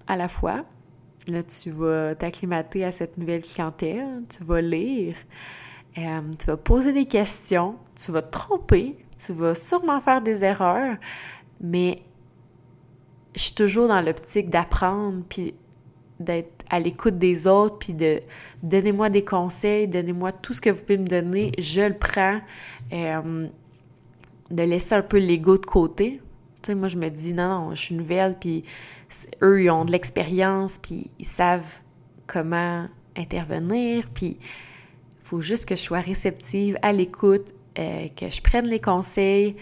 à 0.06 0.16
la 0.16 0.28
fois. 0.28 0.64
Là, 1.28 1.42
tu 1.42 1.70
vas 1.70 2.14
t'acclimater 2.16 2.84
à 2.84 2.90
cette 2.90 3.16
nouvelle 3.16 3.42
clientèle, 3.42 4.22
tu 4.28 4.42
vas 4.42 4.60
lire, 4.60 5.14
euh, 5.96 6.20
tu 6.36 6.46
vas 6.46 6.56
poser 6.56 6.92
des 6.92 7.06
questions, 7.06 7.76
tu 7.94 8.10
vas 8.10 8.22
te 8.22 8.32
tromper, 8.32 8.96
tu 9.24 9.32
vas 9.32 9.54
sûrement 9.54 10.00
faire 10.00 10.20
des 10.20 10.42
erreurs, 10.42 10.96
mais 11.60 12.02
je 13.34 13.40
suis 13.40 13.54
toujours 13.54 13.88
dans 13.88 14.00
l'optique 14.00 14.50
d'apprendre, 14.50 15.22
puis 15.28 15.54
d'être 16.20 16.64
à 16.70 16.78
l'écoute 16.78 17.18
des 17.18 17.46
autres, 17.46 17.78
puis 17.78 17.94
de 17.94 18.20
donnez-moi 18.62 19.10
des 19.10 19.24
conseils, 19.24 19.88
donnez-moi 19.88 20.32
tout 20.32 20.52
ce 20.52 20.60
que 20.60 20.70
vous 20.70 20.82
pouvez 20.82 20.98
me 20.98 21.06
donner, 21.06 21.52
je 21.58 21.80
le 21.80 21.94
prends. 21.94 22.40
Euh, 22.92 23.48
de 24.52 24.62
laisser 24.62 24.94
un 24.94 25.02
peu 25.02 25.18
l'ego 25.18 25.56
de 25.56 25.66
côté. 25.66 26.20
Tu 26.62 26.66
sais, 26.66 26.74
moi, 26.74 26.86
je 26.86 26.96
me 26.96 27.08
dis, 27.08 27.32
non, 27.32 27.48
non, 27.48 27.74
je 27.74 27.80
suis 27.80 27.94
nouvelle, 27.94 28.36
puis 28.38 28.64
eux, 29.42 29.62
ils 29.62 29.70
ont 29.70 29.84
de 29.84 29.90
l'expérience, 29.90 30.78
puis 30.78 31.10
ils 31.18 31.26
savent 31.26 31.80
comment 32.26 32.86
intervenir, 33.16 34.08
puis 34.10 34.36
il 34.40 35.24
faut 35.24 35.40
juste 35.40 35.66
que 35.66 35.74
je 35.74 35.80
sois 35.80 36.00
réceptive, 36.00 36.78
à 36.82 36.92
l'écoute, 36.92 37.54
euh, 37.78 38.06
que 38.14 38.30
je 38.30 38.40
prenne 38.42 38.68
les 38.68 38.80
conseils, 38.80 39.56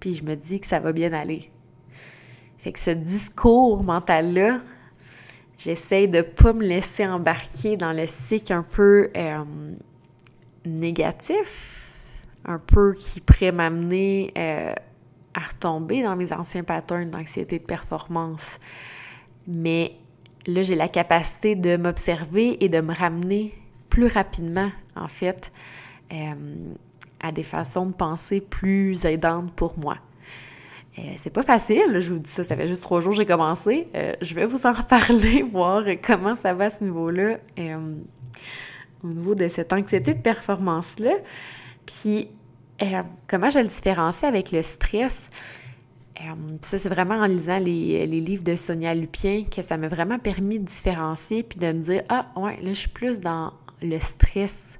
puis 0.00 0.14
je 0.14 0.24
me 0.24 0.36
dis 0.36 0.60
que 0.60 0.66
ça 0.66 0.80
va 0.80 0.92
bien 0.92 1.12
aller. 1.12 1.50
Fait 2.66 2.72
que 2.72 2.80
ce 2.80 2.90
discours 2.90 3.84
mental-là, 3.84 4.58
j'essaie 5.56 6.08
de 6.08 6.20
pas 6.20 6.52
me 6.52 6.66
laisser 6.66 7.06
embarquer 7.06 7.76
dans 7.76 7.92
le 7.92 8.08
cycle 8.08 8.52
un 8.52 8.64
peu 8.64 9.08
euh, 9.16 9.44
négatif, 10.64 12.24
un 12.44 12.58
peu 12.58 12.94
qui 12.98 13.20
pourrait 13.20 13.52
m'amener 13.52 14.32
euh, 14.36 14.72
à 15.34 15.40
retomber 15.42 16.02
dans 16.02 16.16
mes 16.16 16.32
anciens 16.32 16.64
patterns 16.64 17.08
d'anxiété 17.08 17.60
de 17.60 17.64
performance. 17.64 18.58
Mais 19.46 19.92
là, 20.48 20.62
j'ai 20.62 20.74
la 20.74 20.88
capacité 20.88 21.54
de 21.54 21.76
m'observer 21.76 22.64
et 22.64 22.68
de 22.68 22.80
me 22.80 22.92
ramener 22.92 23.54
plus 23.90 24.08
rapidement, 24.08 24.72
en 24.96 25.06
fait, 25.06 25.52
euh, 26.12 26.34
à 27.20 27.30
des 27.30 27.44
façons 27.44 27.86
de 27.86 27.92
penser 27.92 28.40
plus 28.40 29.04
aidantes 29.04 29.52
pour 29.52 29.78
moi. 29.78 29.98
Euh, 30.98 31.02
c'est 31.16 31.32
pas 31.32 31.42
facile, 31.42 32.00
je 32.00 32.12
vous 32.12 32.18
dis 32.18 32.30
ça, 32.30 32.42
ça 32.42 32.56
fait 32.56 32.68
juste 32.68 32.82
trois 32.82 33.00
jours 33.00 33.12
que 33.12 33.18
j'ai 33.18 33.26
commencé. 33.26 33.86
Euh, 33.94 34.14
je 34.22 34.34
vais 34.34 34.46
vous 34.46 34.64
en 34.66 34.72
reparler, 34.82 35.42
voir 35.42 35.84
comment 36.02 36.34
ça 36.34 36.54
va 36.54 36.64
à 36.66 36.70
ce 36.70 36.82
niveau-là, 36.84 37.38
euh, 37.58 37.94
au 39.04 39.08
niveau 39.08 39.34
de 39.34 39.48
cette 39.48 39.72
anxiété 39.72 40.14
de 40.14 40.20
performance-là. 40.20 41.12
Puis, 41.84 42.28
Euh, 42.82 43.02
comment 43.26 43.48
je 43.48 43.58
le 43.58 43.68
différencie 43.68 44.24
avec 44.24 44.52
le 44.52 44.62
stress? 44.62 45.30
Ça, 46.62 46.78
c'est 46.78 46.88
vraiment 46.88 47.16
en 47.16 47.26
lisant 47.26 47.58
les, 47.58 48.06
livres 48.06 48.42
de 48.44 48.56
Sonia 48.56 48.94
Lupien 48.94 49.44
que 49.44 49.62
ça 49.62 49.76
m'a 49.76 49.88
vraiment 49.88 50.18
permis 50.18 50.58
de 50.58 50.64
différencier 50.64 51.42
puis 51.42 51.58
de 51.58 51.66
me 51.72 51.80
dire 51.80 52.02
Ah, 52.08 52.26
ouais, 52.36 52.56
là, 52.62 52.68
je 52.70 52.80
suis 52.80 52.88
plus 52.90 53.20
dans 53.20 53.52
le 53.82 53.98
stress. 53.98 54.78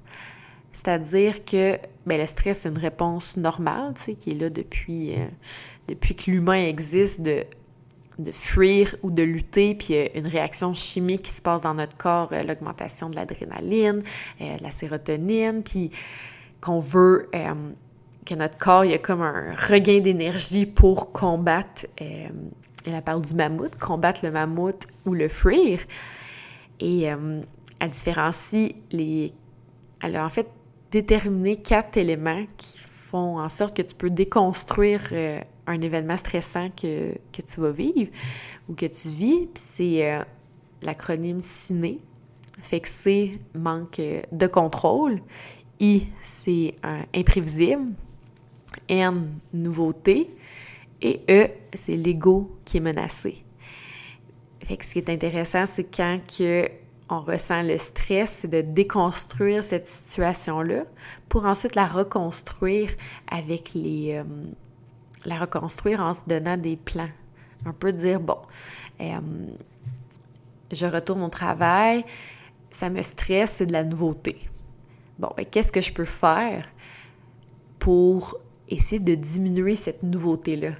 C'est-à-dire 0.76 1.45
que 1.45 1.78
ben, 2.04 2.21
le 2.21 2.26
stress, 2.26 2.61
c'est 2.61 2.68
une 2.68 2.78
réponse 2.78 3.37
normale, 3.37 3.95
tu 3.95 4.02
sais, 4.02 4.14
qui 4.14 4.30
est 4.30 4.35
là 4.35 4.50
depuis, 4.50 5.14
euh, 5.14 5.95
que 5.95 6.30
l'humain 6.30 6.66
existe, 6.66 7.23
de, 7.23 7.45
de 8.18 8.33
fuir 8.33 8.95
ou 9.02 9.11
de 9.11 9.23
lutter, 9.23 9.75
puis 9.75 9.95
une 10.14 10.26
réaction 10.26 10.75
chimique 10.75 11.23
qui 11.23 11.33
se 11.33 11.42
passe 11.42 11.62
dans 11.62 11.75
notre 11.75 11.97
corps, 11.97 12.28
euh, 12.33 12.42
l'augmentation 12.42 13.09
de 13.09 13.16
l'adrénaline, 13.16 14.02
de 14.38 14.62
la 14.62 14.71
sérotonine, 14.71 15.62
puis 15.62 15.90
qu'on 16.61 16.80
veut 16.80 17.30
que 18.26 18.35
notre 18.35 18.59
corps, 18.59 18.85
il 18.85 18.90
y 18.90 18.95
a 18.95 18.99
comme 18.99 19.23
un 19.23 19.54
regain 19.54 20.00
d'énergie 20.00 20.66
pour 20.66 21.12
combattre, 21.12 21.87
euh, 22.02 22.28
elle 22.85 23.02
parle 23.02 23.23
du 23.23 23.35
mammouth, 23.35 23.78
combattre 23.78 24.21
le 24.25 24.30
mammouth 24.30 24.87
ou 25.06 25.14
le 25.14 25.28
fuir. 25.28 25.80
Et 26.80 27.11
euh, 27.11 27.40
elle 27.80 27.90
différencie 27.90 28.75
les... 28.90 29.33
Elle 30.02 30.16
a 30.16 30.26
en 30.26 30.28
fait 30.28 30.49
déterminé 30.90 31.56
quatre 31.56 31.96
éléments 31.96 32.46
qui 32.56 32.78
font 32.78 33.38
en 33.38 33.48
sorte 33.48 33.76
que 33.76 33.82
tu 33.82 33.94
peux 33.94 34.10
déconstruire 34.10 35.02
euh, 35.12 35.40
un 35.66 35.80
événement 35.80 36.16
stressant 36.16 36.70
que, 36.70 37.12
que, 37.32 37.42
tu 37.42 37.60
vas 37.60 37.70
vivre 37.70 38.10
ou 38.68 38.74
que 38.74 38.86
tu 38.86 39.08
vis. 39.08 39.48
C'est 39.54 40.10
euh, 40.10 40.22
l'acronyme 40.82 41.40
CINE. 41.40 41.98
Fait 42.62 42.80
que 42.80 42.88
C, 42.88 43.38
manque 43.54 44.00
de 44.32 44.46
contrôle. 44.46 45.20
I, 45.78 46.06
c'est 46.22 46.72
imprévisible. 47.14 47.92
N, 48.88 49.30
nouveauté. 49.52 50.30
Et 51.02 51.20
E, 51.28 51.48
c'est 51.74 51.96
l'ego 51.96 52.58
qui 52.64 52.78
est 52.78 52.80
menacé. 52.80 53.44
Fait 54.64 54.76
que 54.76 54.84
ce 54.84 54.94
qui 54.94 54.98
est 54.98 55.10
intéressant, 55.10 55.66
c'est 55.66 55.84
quand 55.84 56.18
que 56.26 56.68
on 57.08 57.20
ressent 57.20 57.62
le 57.62 57.78
stress, 57.78 58.38
c'est 58.40 58.48
de 58.48 58.60
déconstruire 58.60 59.64
cette 59.64 59.86
situation-là 59.86 60.84
pour 61.28 61.44
ensuite 61.46 61.75
la 61.75 61.86
reconstruire 61.86 62.90
avec 63.28 63.75
les... 63.75 64.16
Euh, 64.16 64.25
la 65.26 65.38
reconstruire 65.38 66.00
en 66.00 66.14
se 66.14 66.20
donnant 66.26 66.56
des 66.56 66.76
plans. 66.76 67.10
On 67.66 67.72
peut 67.72 67.92
dire, 67.92 68.20
bon, 68.20 68.38
euh, 69.00 69.20
je 70.72 70.86
retourne 70.86 71.22
au 71.22 71.28
travail, 71.28 72.04
ça 72.70 72.88
me 72.88 73.02
stresse, 73.02 73.54
c'est 73.56 73.66
de 73.66 73.72
la 73.72 73.84
nouveauté. 73.84 74.38
Bon, 75.18 75.30
ben, 75.36 75.44
qu'est-ce 75.44 75.72
que 75.72 75.80
je 75.80 75.92
peux 75.92 76.04
faire 76.04 76.66
pour 77.78 78.38
essayer 78.68 79.00
de 79.00 79.14
diminuer 79.14 79.76
cette 79.76 80.02
nouveauté-là? 80.02 80.72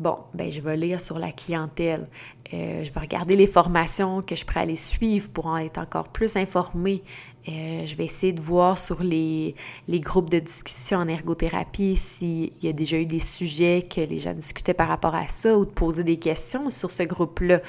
Bon, 0.00 0.18
ben 0.34 0.50
je 0.50 0.60
vais 0.60 0.76
lire 0.76 1.00
sur 1.00 1.18
la 1.18 1.30
clientèle. 1.30 2.08
Euh, 2.52 2.82
je 2.82 2.90
vais 2.90 3.00
regarder 3.00 3.36
les 3.36 3.46
formations 3.46 4.22
que 4.22 4.34
je 4.34 4.44
pourrais 4.44 4.60
aller 4.60 4.76
suivre 4.76 5.28
pour 5.28 5.46
en 5.46 5.56
être 5.56 5.78
encore 5.78 6.08
plus 6.08 6.36
informée. 6.36 7.04
Euh, 7.48 7.86
je 7.86 7.94
vais 7.94 8.06
essayer 8.06 8.32
de 8.32 8.40
voir 8.40 8.78
sur 8.78 9.04
les, 9.04 9.54
les 9.86 10.00
groupes 10.00 10.30
de 10.30 10.40
discussion 10.40 10.98
en 10.98 11.06
ergothérapie 11.06 11.96
s'il 11.96 12.52
y 12.60 12.68
a 12.68 12.72
déjà 12.72 12.98
eu 12.98 13.06
des 13.06 13.20
sujets 13.20 13.86
que 13.88 14.00
les 14.00 14.18
gens 14.18 14.34
discutaient 14.34 14.74
par 14.74 14.88
rapport 14.88 15.14
à 15.14 15.28
ça 15.28 15.56
ou 15.56 15.64
de 15.64 15.70
poser 15.70 16.02
des 16.02 16.16
questions 16.16 16.70
sur 16.70 16.90
ce 16.90 17.04
groupe-là. 17.04 17.60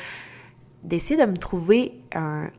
D'essayer 0.84 1.20
de 1.24 1.30
me 1.30 1.38
trouver 1.38 1.94
un, 2.16 2.50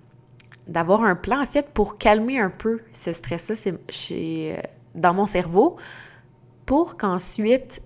d'avoir 0.68 1.02
un 1.02 1.16
plan 1.16 1.42
en 1.42 1.46
fait 1.46 1.70
pour 1.70 1.98
calmer 1.98 2.38
un 2.38 2.50
peu 2.50 2.82
ce 2.92 3.12
stress-là 3.12 3.56
euh, 4.12 4.56
dans 4.94 5.14
mon 5.14 5.26
cerveau 5.26 5.76
pour 6.66 6.96
qu'ensuite 6.96 7.82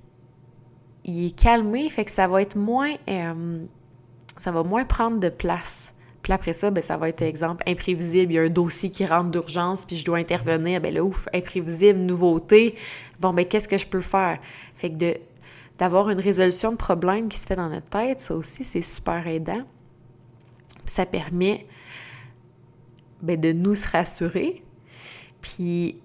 il 1.11 1.27
est 1.27 1.39
calmé, 1.39 1.91
fait 1.91 2.05
que 2.05 2.11
ça 2.11 2.29
va 2.29 2.43
être 2.43 2.57
moins, 2.57 2.95
euh, 3.09 3.65
ça 4.37 4.53
va 4.53 4.63
moins 4.63 4.85
prendre 4.85 5.19
de 5.19 5.29
place. 5.29 5.93
Puis 6.23 6.33
après 6.33 6.53
ça, 6.53 6.71
ben, 6.71 6.83
ça 6.83 6.97
va 6.97 7.09
être, 7.09 7.23
exemple, 7.23 7.65
imprévisible. 7.67 8.33
Il 8.33 8.37
y 8.37 8.39
a 8.39 8.43
un 8.43 8.51
dossier 8.51 8.91
qui 8.91 9.07
rentre 9.07 9.31
d'urgence, 9.31 9.87
puis 9.87 9.97
je 9.97 10.05
dois 10.05 10.19
intervenir. 10.19 10.81
Ben 10.81 10.93
là, 10.93 11.03
ouf, 11.03 11.29
imprévisible, 11.33 11.99
nouveauté. 11.99 12.75
Bon, 13.19 13.33
ben, 13.33 13.45
qu'est-ce 13.45 13.69
que 13.69 13.79
je 13.79 13.87
peux 13.87 14.03
faire? 14.03 14.39
Fait 14.77 14.91
que 14.91 14.97
de, 14.97 15.17
d'avoir 15.79 16.11
une 16.11 16.21
résolution 16.21 16.73
de 16.73 16.77
problème 16.77 17.29
qui 17.29 17.39
se 17.39 17.47
fait 17.47 17.57
dans 17.57 17.71
notre 17.71 17.89
tête, 17.89 18.21
ça 18.21 18.35
aussi, 18.35 18.65
c'est 18.65 18.83
super 18.83 19.27
aidant. 19.27 19.63
Puis 20.85 20.95
ça 20.95 21.07
permet 21.07 21.67
ben, 23.23 23.41
de 23.41 23.53
nous 23.53 23.75
rassurer. 23.91 24.63
Puis 25.41 25.97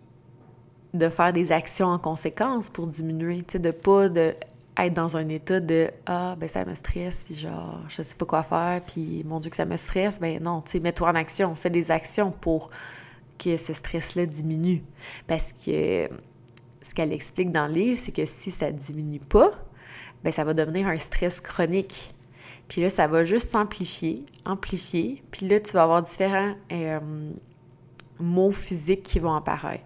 de 0.94 1.10
faire 1.10 1.34
des 1.34 1.52
actions 1.52 1.88
en 1.88 2.00
conséquence 2.00 2.70
pour 2.70 2.88
diminuer, 2.88 3.44
tu 3.44 3.54
sais, 3.54 3.60
de 3.60 3.72
pas 3.72 4.08
de 4.08 4.34
être 4.78 4.94
dans 4.94 5.18
un 5.18 5.30
état 5.30 5.60
de 5.60 5.90
ah 6.06 6.36
ben 6.38 6.50
ça 6.50 6.66
me 6.66 6.76
stresse 6.76 7.24
puis 7.24 7.34
genre 7.34 7.82
je 7.88 8.02
sais 8.02 8.16
pas 8.16 8.26
quoi 8.26 8.44
faire 8.44 8.82
puis 8.86 9.24
mon 9.26 9.40
dieu 9.40 9.50
que 9.50 9.56
ça 9.56 9.66
me 9.66 9.78
stresse 9.78 10.20
ben 10.20 10.42
non 10.44 10.62
tu 10.62 10.72
sais 10.72 10.80
mets-toi 10.80 11.10
en 11.10 11.16
action 11.16 11.56
fais 11.56 11.70
des 11.70 11.92
actions 11.92 12.32
pour 12.32 12.70
que 13.38 13.58
ce 13.58 13.74
stress 13.74 14.16
là 14.16 14.26
diminue. 14.26 14.84
Parce 15.28 15.54
que 15.54 16.10
ce 16.82 16.94
qu'elle 16.94 17.14
explique 17.14 17.52
dans 17.52 17.68
le 17.68 17.74
livre 17.74 18.00
c'est 18.00 18.12
que 18.12 18.26
si 18.26 18.52
ça 18.52 18.72
diminue 18.72 19.20
pas 19.20 19.52
ben 20.24 20.32
ça 20.32 20.44
va 20.44 20.54
devenir 20.54 20.88
un 20.88 20.98
stress 20.98 21.40
chronique. 21.42 22.14
Puis 22.68 22.82
là 22.82 22.90
ça 22.90 23.08
va 23.08 23.24
juste 23.24 23.52
s'amplifier 23.52 24.26
amplifier 24.46 25.24
puis 25.32 25.48
là 25.48 25.60
tu 25.60 25.74
vas 25.74 25.84
avoir 25.84 26.02
différents 26.02 26.56
euh, 26.72 27.00
mots 28.20 28.52
physiques 28.52 29.04
qui 29.04 29.20
vont 29.20 29.34
apparaître. 29.34 29.84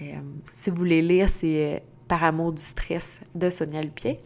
Euh, 0.00 0.16
si 0.46 0.70
vous 0.70 0.76
voulez 0.76 1.02
lire, 1.02 1.28
c'est 1.28 1.74
euh, 1.74 1.78
Par 2.12 2.24
amour 2.24 2.52
du 2.52 2.60
stress 2.60 3.20
de 3.34 3.48
Sonia 3.48 3.80
Lupien. 3.80 4.16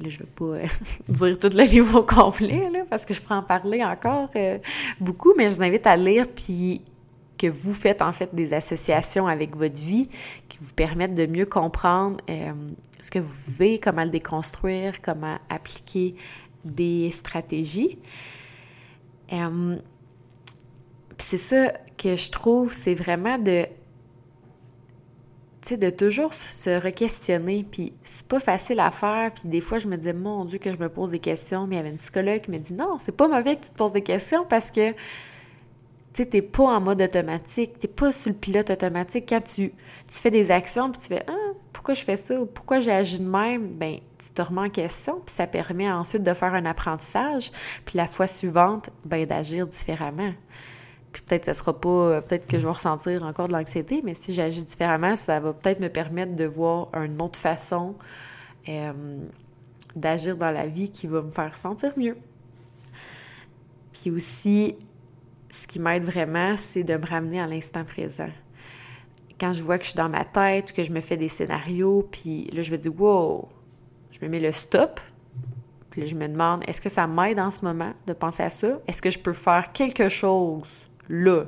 Là, 0.00 0.08
je 0.08 0.18
ne 0.18 0.24
vais 0.24 0.30
pas 0.34 0.44
euh, 0.44 0.66
dire 1.08 1.38
tout 1.38 1.56
le 1.56 1.62
livre 1.62 2.00
au 2.00 2.02
complet, 2.02 2.68
parce 2.90 3.04
que 3.04 3.14
je 3.14 3.22
pourrais 3.22 3.36
en 3.36 3.44
parler 3.44 3.80
encore 3.84 4.28
beaucoup, 4.98 5.32
mais 5.38 5.48
je 5.48 5.54
vous 5.54 5.62
invite 5.62 5.86
à 5.86 5.96
lire, 5.96 6.26
puis 6.26 6.82
que 7.38 7.46
vous 7.46 7.74
faites 7.74 8.02
en 8.02 8.12
fait 8.12 8.34
des 8.34 8.52
associations 8.52 9.28
avec 9.28 9.54
votre 9.54 9.80
vie 9.80 10.08
qui 10.48 10.58
vous 10.60 10.74
permettent 10.74 11.14
de 11.14 11.26
mieux 11.26 11.46
comprendre 11.46 12.16
ce 12.98 13.08
que 13.08 13.20
vous 13.20 13.34
vivez, 13.46 13.78
comment 13.78 14.02
le 14.02 14.10
déconstruire, 14.10 15.00
comment 15.00 15.38
appliquer 15.48 16.16
des 16.64 17.12
stratégies. 17.12 18.00
c'est 21.18 21.38
ça 21.38 21.72
que 21.96 22.16
je 22.16 22.32
trouve, 22.32 22.72
c'est 22.72 22.96
vraiment 22.96 23.38
de 23.38 23.68
de 25.70 25.90
toujours 25.90 26.34
se 26.34 26.70
re-questionner, 26.70 27.64
puis 27.70 27.92
c'est 28.04 28.26
pas 28.26 28.40
facile 28.40 28.80
à 28.80 28.90
faire, 28.90 29.32
puis 29.32 29.48
des 29.48 29.60
fois, 29.60 29.78
je 29.78 29.86
me 29.86 29.96
disais, 29.96 30.12
mon 30.12 30.44
Dieu, 30.44 30.58
que 30.58 30.72
je 30.72 30.78
me 30.78 30.88
pose 30.88 31.12
des 31.12 31.18
questions, 31.18 31.66
mais 31.66 31.76
il 31.76 31.78
y 31.78 31.80
avait 31.80 31.90
une 31.90 31.96
psychologue 31.96 32.40
qui 32.40 32.50
me 32.50 32.58
dit, 32.58 32.74
non, 32.74 32.98
c'est 33.00 33.16
pas 33.16 33.28
mauvais 33.28 33.56
que 33.56 33.64
tu 33.64 33.70
te 33.70 33.76
poses 33.76 33.92
des 33.92 34.02
questions 34.02 34.44
parce 34.44 34.70
que, 34.70 34.90
tu 34.90 34.96
sais, 36.14 36.26
t'es 36.26 36.42
pas 36.42 36.64
en 36.64 36.80
mode 36.80 37.00
automatique, 37.00 37.78
t'es 37.78 37.88
pas 37.88 38.12
sur 38.12 38.30
le 38.30 38.36
pilote 38.36 38.70
automatique. 38.70 39.26
Quand 39.28 39.40
tu, 39.40 39.70
tu 40.10 40.18
fais 40.18 40.30
des 40.30 40.50
actions, 40.50 40.90
puis 40.90 41.00
tu 41.00 41.08
fais, 41.08 41.24
ah, 41.28 41.52
pourquoi 41.72 41.94
je 41.94 42.04
fais 42.04 42.16
ça, 42.16 42.38
ou 42.40 42.44
pourquoi 42.44 42.80
j'ai 42.80 42.92
agi 42.92 43.18
de 43.18 43.28
même, 43.28 43.68
ben 43.68 43.98
tu 44.18 44.30
te 44.30 44.42
remets 44.42 44.66
en 44.66 44.70
question, 44.70 45.20
puis 45.24 45.34
ça 45.34 45.46
permet 45.46 45.90
ensuite 45.90 46.22
de 46.22 46.34
faire 46.34 46.52
un 46.54 46.66
apprentissage, 46.66 47.50
puis 47.84 47.96
la 47.96 48.08
fois 48.08 48.26
suivante, 48.26 48.90
ben 49.04 49.24
d'agir 49.26 49.66
différemment. 49.66 50.32
Puis 51.12 51.22
peut-être 51.22 51.44
ça 51.44 51.54
sera 51.54 51.78
pas, 51.78 52.22
peut-être 52.22 52.46
que 52.46 52.58
je 52.58 52.66
vais 52.66 52.72
ressentir 52.72 53.22
encore 53.24 53.48
de 53.48 53.52
l'anxiété, 53.52 54.00
mais 54.02 54.14
si 54.14 54.32
j'agis 54.32 54.64
différemment, 54.64 55.14
ça 55.14 55.40
va 55.40 55.52
peut-être 55.52 55.80
me 55.80 55.88
permettre 55.88 56.34
de 56.34 56.44
voir 56.44 56.88
une 56.94 57.20
autre 57.20 57.38
façon 57.38 57.94
euh, 58.68 59.18
d'agir 59.94 60.36
dans 60.36 60.50
la 60.50 60.66
vie 60.66 60.90
qui 60.90 61.06
va 61.06 61.20
me 61.20 61.30
faire 61.30 61.56
sentir 61.56 61.92
mieux. 61.96 62.16
Puis 63.92 64.10
aussi, 64.10 64.76
ce 65.50 65.66
qui 65.66 65.78
m'aide 65.78 66.04
vraiment, 66.04 66.56
c'est 66.56 66.82
de 66.82 66.96
me 66.96 67.06
ramener 67.06 67.40
à 67.40 67.46
l'instant 67.46 67.84
présent. 67.84 68.30
Quand 69.38 69.52
je 69.52 69.62
vois 69.62 69.76
que 69.76 69.84
je 69.84 69.90
suis 69.90 69.96
dans 69.96 70.08
ma 70.08 70.24
tête, 70.24 70.72
que 70.72 70.82
je 70.82 70.92
me 70.92 71.00
fais 71.00 71.16
des 71.16 71.28
scénarios, 71.28 72.08
puis 72.10 72.44
là, 72.52 72.62
je 72.62 72.72
me 72.72 72.78
dis, 72.78 72.88
wow, 72.88 73.48
je 74.10 74.24
me 74.24 74.30
mets 74.30 74.40
le 74.40 74.52
stop, 74.52 75.00
puis 75.90 76.00
là, 76.00 76.06
je 76.06 76.14
me 76.14 76.26
demande, 76.26 76.62
est-ce 76.66 76.80
que 76.80 76.88
ça 76.88 77.06
m'aide 77.06 77.38
en 77.38 77.50
ce 77.50 77.62
moment 77.64 77.92
de 78.06 78.14
penser 78.14 78.42
à 78.42 78.50
ça? 78.50 78.80
Est-ce 78.86 79.02
que 79.02 79.10
je 79.10 79.18
peux 79.18 79.34
faire 79.34 79.72
quelque 79.72 80.08
chose 80.08 80.88
là 81.12 81.44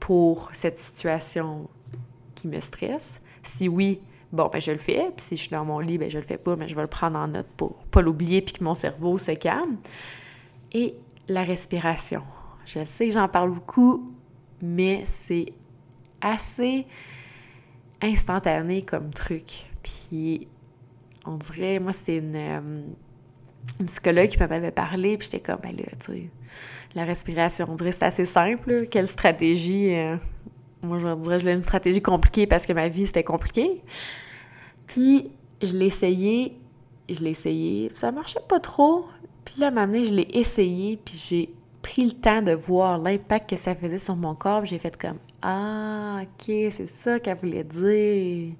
pour 0.00 0.48
cette 0.52 0.78
situation 0.78 1.68
qui 2.34 2.48
me 2.48 2.60
stresse? 2.60 3.20
Si 3.42 3.68
oui, 3.68 4.00
bon, 4.32 4.48
ben 4.50 4.60
je 4.60 4.72
le 4.72 4.78
fais. 4.78 5.10
Puis 5.16 5.26
si 5.26 5.36
je 5.36 5.42
suis 5.42 5.50
dans 5.50 5.64
mon 5.64 5.80
lit, 5.80 5.98
ben 5.98 6.08
je 6.08 6.18
le 6.18 6.24
fais 6.24 6.38
pas, 6.38 6.56
mais 6.56 6.68
je 6.68 6.74
vais 6.74 6.82
le 6.82 6.88
prendre 6.88 7.18
en 7.18 7.28
note 7.28 7.48
pour 7.56 7.74
pas 7.90 8.00
l'oublier 8.00 8.40
puis 8.40 8.54
que 8.54 8.64
mon 8.64 8.74
cerveau 8.74 9.18
se 9.18 9.32
calme. 9.32 9.76
Et 10.72 10.94
la 11.28 11.42
respiration. 11.42 12.22
Je 12.64 12.84
sais 12.84 13.08
que 13.08 13.12
j'en 13.12 13.28
parle 13.28 13.50
beaucoup, 13.50 14.14
mais 14.62 15.02
c'est 15.04 15.52
assez 16.20 16.86
instantané 18.00 18.82
comme 18.82 19.12
truc. 19.12 19.66
Puis 19.82 20.48
on 21.24 21.36
dirait, 21.36 21.78
moi, 21.78 21.92
c'est 21.92 22.18
une, 22.18 22.94
une 23.80 23.86
psychologue 23.86 24.28
qui 24.28 24.38
m'en 24.38 24.46
avait 24.46 24.70
parlé, 24.70 25.16
puis 25.16 25.28
j'étais 25.30 25.42
comme, 25.42 25.60
ben 25.62 25.76
là, 25.76 25.84
tu 26.04 26.12
sais, 26.12 26.30
la 26.94 27.04
respiration, 27.04 27.66
on 27.68 27.74
dirait 27.74 27.92
c'est 27.92 28.04
assez 28.04 28.24
simple. 28.24 28.86
Quelle 28.90 29.06
stratégie? 29.06 29.94
Euh, 29.94 30.16
moi, 30.82 30.98
je 30.98 31.14
dirais 31.14 31.38
je 31.38 31.48
une 31.48 31.56
stratégie 31.62 32.02
compliquée 32.02 32.46
parce 32.46 32.66
que 32.66 32.72
ma 32.72 32.88
vie, 32.88 33.06
c'était 33.06 33.24
compliqué. 33.24 33.82
Puis, 34.86 35.30
je 35.62 35.72
l'ai 35.76 35.86
essayé, 35.86 36.58
je 37.08 37.20
l'ai 37.20 37.30
essayé, 37.30 37.92
ça 37.94 38.10
marchait 38.10 38.40
pas 38.48 38.60
trop. 38.60 39.06
Puis 39.44 39.54
là, 39.58 39.66
à 39.66 39.68
un 39.70 39.72
moment 39.72 39.86
donné, 39.86 40.04
je 40.04 40.12
l'ai 40.12 40.28
essayé, 40.32 40.98
puis 41.02 41.14
j'ai 41.16 41.54
pris 41.82 42.04
le 42.04 42.12
temps 42.12 42.42
de 42.42 42.52
voir 42.52 42.98
l'impact 42.98 43.50
que 43.50 43.56
ça 43.56 43.74
faisait 43.74 43.98
sur 43.98 44.16
mon 44.16 44.34
corps. 44.34 44.64
J'ai 44.64 44.78
fait 44.78 44.96
comme 44.96 45.18
Ah, 45.40 46.20
ok, 46.22 46.44
c'est 46.70 46.86
ça 46.86 47.20
qu'elle 47.20 47.36
voulait 47.36 47.64
dire. 47.64 48.54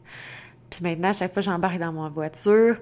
Puis 0.71 0.81
maintenant, 0.83 1.09
à 1.09 1.13
chaque 1.13 1.33
fois 1.33 1.43
que 1.43 1.47
j'embarque 1.47 1.79
dans 1.79 1.93
ma 1.93 2.09
voiture, 2.09 2.77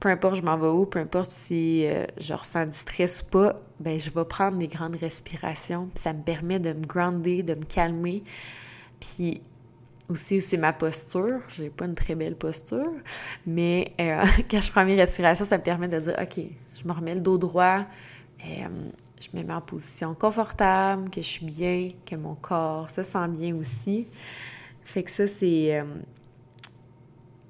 peu 0.00 0.08
importe 0.10 0.36
je 0.36 0.42
m'en 0.42 0.58
vais 0.58 0.68
où, 0.68 0.86
peu 0.86 0.98
importe 0.98 1.30
si 1.30 1.86
euh, 1.86 2.04
je 2.18 2.34
ressens 2.34 2.66
du 2.66 2.76
stress 2.76 3.22
ou 3.22 3.24
pas, 3.26 3.60
ben 3.80 3.98
je 3.98 4.10
vais 4.10 4.24
prendre 4.24 4.58
des 4.58 4.68
grandes 4.68 4.96
respirations. 4.96 5.88
Puis 5.94 6.02
ça 6.02 6.12
me 6.12 6.22
permet 6.22 6.58
de 6.58 6.72
me 6.72 6.84
grounder, 6.84 7.42
de 7.42 7.54
me 7.54 7.64
calmer. 7.64 8.22
Puis 9.00 9.40
aussi, 10.08 10.40
c'est 10.40 10.58
ma 10.58 10.72
posture. 10.72 11.40
J'ai 11.48 11.70
pas 11.70 11.86
une 11.86 11.94
très 11.94 12.14
belle 12.14 12.36
posture, 12.36 12.92
mais 13.46 13.92
euh, 14.00 14.24
quand 14.50 14.60
je 14.60 14.70
prends 14.70 14.84
mes 14.84 14.96
respirations, 14.96 15.44
ça 15.44 15.58
me 15.58 15.62
permet 15.62 15.88
de 15.88 15.98
dire 15.98 16.16
OK, 16.20 16.44
je 16.74 16.86
me 16.86 16.92
remets 16.92 17.14
le 17.14 17.20
dos 17.20 17.38
droit, 17.38 17.84
euh, 18.44 18.68
je 19.20 19.36
me 19.36 19.42
mets 19.42 19.54
en 19.54 19.62
position 19.62 20.14
confortable, 20.14 21.08
que 21.10 21.22
je 21.22 21.26
suis 21.26 21.46
bien, 21.46 21.92
que 22.04 22.16
mon 22.16 22.34
corps 22.34 22.90
se 22.90 23.02
sent 23.02 23.28
bien 23.28 23.56
aussi. 23.56 24.06
Fait 24.84 25.02
que 25.02 25.10
ça, 25.10 25.26
c'est 25.26 25.82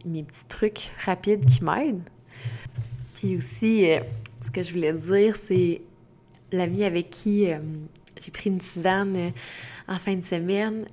mes 0.07 0.23
petits 0.23 0.47
trucs 0.47 0.93
rapides 1.05 1.45
qui 1.45 1.63
m'aident. 1.63 2.09
Puis 3.17 3.37
aussi, 3.37 3.91
euh, 3.91 4.01
ce 4.43 4.51
que 4.51 4.63
je 4.63 4.73
voulais 4.73 4.93
dire, 4.93 5.37
c'est 5.37 5.81
l'amie 6.53 6.85
avec 6.85 7.11
qui 7.11 7.51
euh, 7.51 7.59
j'ai 8.21 8.31
pris 8.31 8.51
une 8.51 8.59
tisane 8.59 9.17
euh, 9.17 9.31
en 9.89 9.99
fin 9.99 10.15
de 10.15 10.25
semaine, 10.25 10.87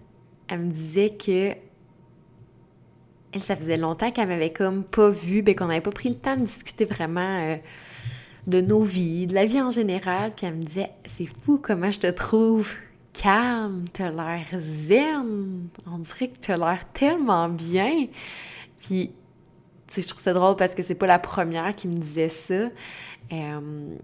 elle 0.47 0.59
me 0.59 0.71
disait 0.71 1.09
que 1.09 1.53
elle, 3.31 3.41
ça 3.41 3.55
faisait 3.55 3.77
longtemps 3.77 4.11
qu'elle 4.11 4.27
m'avait 4.27 4.53
comme 4.53 4.83
pas 4.83 5.09
vu, 5.09 5.41
ben 5.41 5.55
qu'on 5.55 5.65
n'avait 5.65 5.81
pas 5.81 5.91
pris 5.91 6.09
le 6.09 6.15
temps 6.15 6.37
de 6.37 6.45
discuter 6.45 6.85
vraiment 6.85 7.57
de 8.45 8.61
nos 8.61 8.83
vies, 8.83 9.25
de 9.25 9.33
la 9.33 9.45
vie 9.45 9.59
en 9.59 9.71
général. 9.71 10.33
Puis 10.35 10.45
elle 10.45 10.53
me 10.53 10.61
disait, 10.61 10.91
c'est 11.07 11.25
fou 11.25 11.57
comment 11.57 11.89
je 11.89 11.99
te 11.99 12.11
trouve 12.11 12.71
calme, 13.13 13.85
t'as 13.93 14.11
l'air 14.11 14.45
zen, 14.59 15.69
on 15.87 15.99
dirait 15.99 16.27
que 16.27 16.37
t'as 16.39 16.57
l'air 16.57 16.85
tellement 16.93 17.49
bien. 17.49 18.07
Puis 18.81 19.11
je 20.01 20.07
trouve 20.07 20.21
ça 20.21 20.33
drôle 20.33 20.55
parce 20.55 20.75
que 20.75 20.83
c'est 20.83 20.95
pas 20.95 21.07
la 21.07 21.19
première 21.19 21.75
qui 21.75 21.87
me 21.87 21.95
disait 21.95 22.29
ça. 22.29 22.69
Euh, 23.31 23.95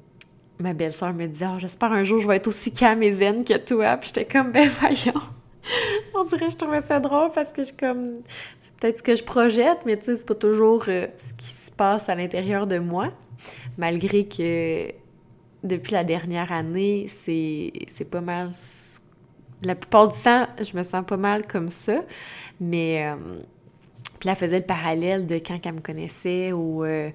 ma 0.60 0.74
belle-sœur 0.74 1.14
me 1.14 1.28
disait 1.28 1.48
oh, 1.50 1.60
J'espère 1.60 1.92
un 1.92 2.04
jour 2.04 2.22
je 2.22 2.28
vais 2.28 2.36
être 2.36 2.48
aussi 2.48 2.72
calme 2.72 3.04
et 3.04 3.12
zen 3.12 3.44
que 3.44 3.58
toi. 3.58 3.98
Puis 3.98 4.12
j'étais 4.14 4.26
comme 4.26 4.52
Ben 4.52 4.70
voyons. 4.70 5.22
On 6.16 6.24
dirait 6.26 6.48
que 6.48 6.52
je 6.52 6.58
trouvais 6.58 6.82
ça 6.82 7.00
drôle 7.00 7.32
parce 7.34 7.52
que 7.52 7.64
je 7.64 7.74
comme. 7.74 8.08
C'est 8.28 8.74
peut-être 8.78 8.98
ce 9.00 9.04
que 9.04 9.16
je 9.16 9.24
projette, 9.24 9.80
mais 9.86 9.98
tu 9.98 10.06
sais, 10.06 10.18
c'est 10.18 10.28
pas 10.28 10.36
toujours 10.36 10.86
euh, 10.88 11.08
ce 11.18 11.34
qui 11.34 11.48
se 11.48 11.72
passe 11.72 12.10
à 12.10 12.16
l'intérieur 12.16 12.68
de 12.68 12.80
moi. 12.80 13.10
Malgré 13.78 14.26
que 14.26 14.92
depuis 15.64 15.94
la 15.94 16.04
dernière 16.04 16.52
année, 16.52 17.08
c'est 17.26 18.10
pas 18.10 18.22
mal. 18.22 18.52
La 19.62 19.76
plupart 19.76 20.08
du 20.08 20.18
temps, 20.18 20.48
je 20.58 20.76
me 20.78 20.84
sens 20.84 21.06
pas 21.06 21.18
mal 21.18 21.46
comme 21.48 21.70
ça. 21.70 22.02
Mais. 22.60 23.08
Euh, 23.08 23.42
puis 24.20 24.28
là, 24.28 24.34
elle 24.34 24.38
faisait 24.48 24.60
le 24.60 24.66
parallèle 24.66 25.28
de 25.28 25.36
quand 25.36 25.58
elle 25.66 25.76
me 25.76 25.80
connaissait 25.80 26.52
ou 26.52 26.84
euh, 26.84 27.10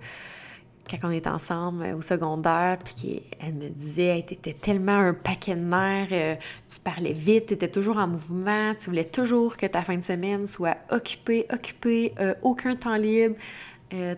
quand 0.91 0.97
on 1.03 1.11
était 1.11 1.29
ensemble 1.29 1.85
euh, 1.85 1.97
au 1.97 2.01
secondaire, 2.01 2.79
puis 2.79 3.23
elle 3.41 3.55
me 3.55 3.69
disait 3.69 4.25
Tu 4.27 4.35
étais 4.35 4.55
tellement 4.55 4.97
un 4.97 5.13
paquet 5.13 5.55
de 5.55 5.61
nerfs, 5.61 6.09
euh, 6.13 6.35
tu 6.71 6.81
parlais 6.81 7.13
vite, 7.13 7.47
tu 7.47 7.55
étais 7.55 7.69
toujours 7.69 7.99
en 7.99 8.07
mouvement, 8.07 8.75
tu 8.75 8.87
voulais 8.87 9.05
toujours 9.05 9.59
que 9.59 9.67
ta 9.67 9.83
fin 9.83 9.99
de 9.99 10.03
semaine 10.05 10.47
soit 10.47 10.79
occupée, 10.91 11.47
occupée, 11.53 12.15
aucun 12.43 12.75
temps 12.75 12.97
libre, 12.97 13.37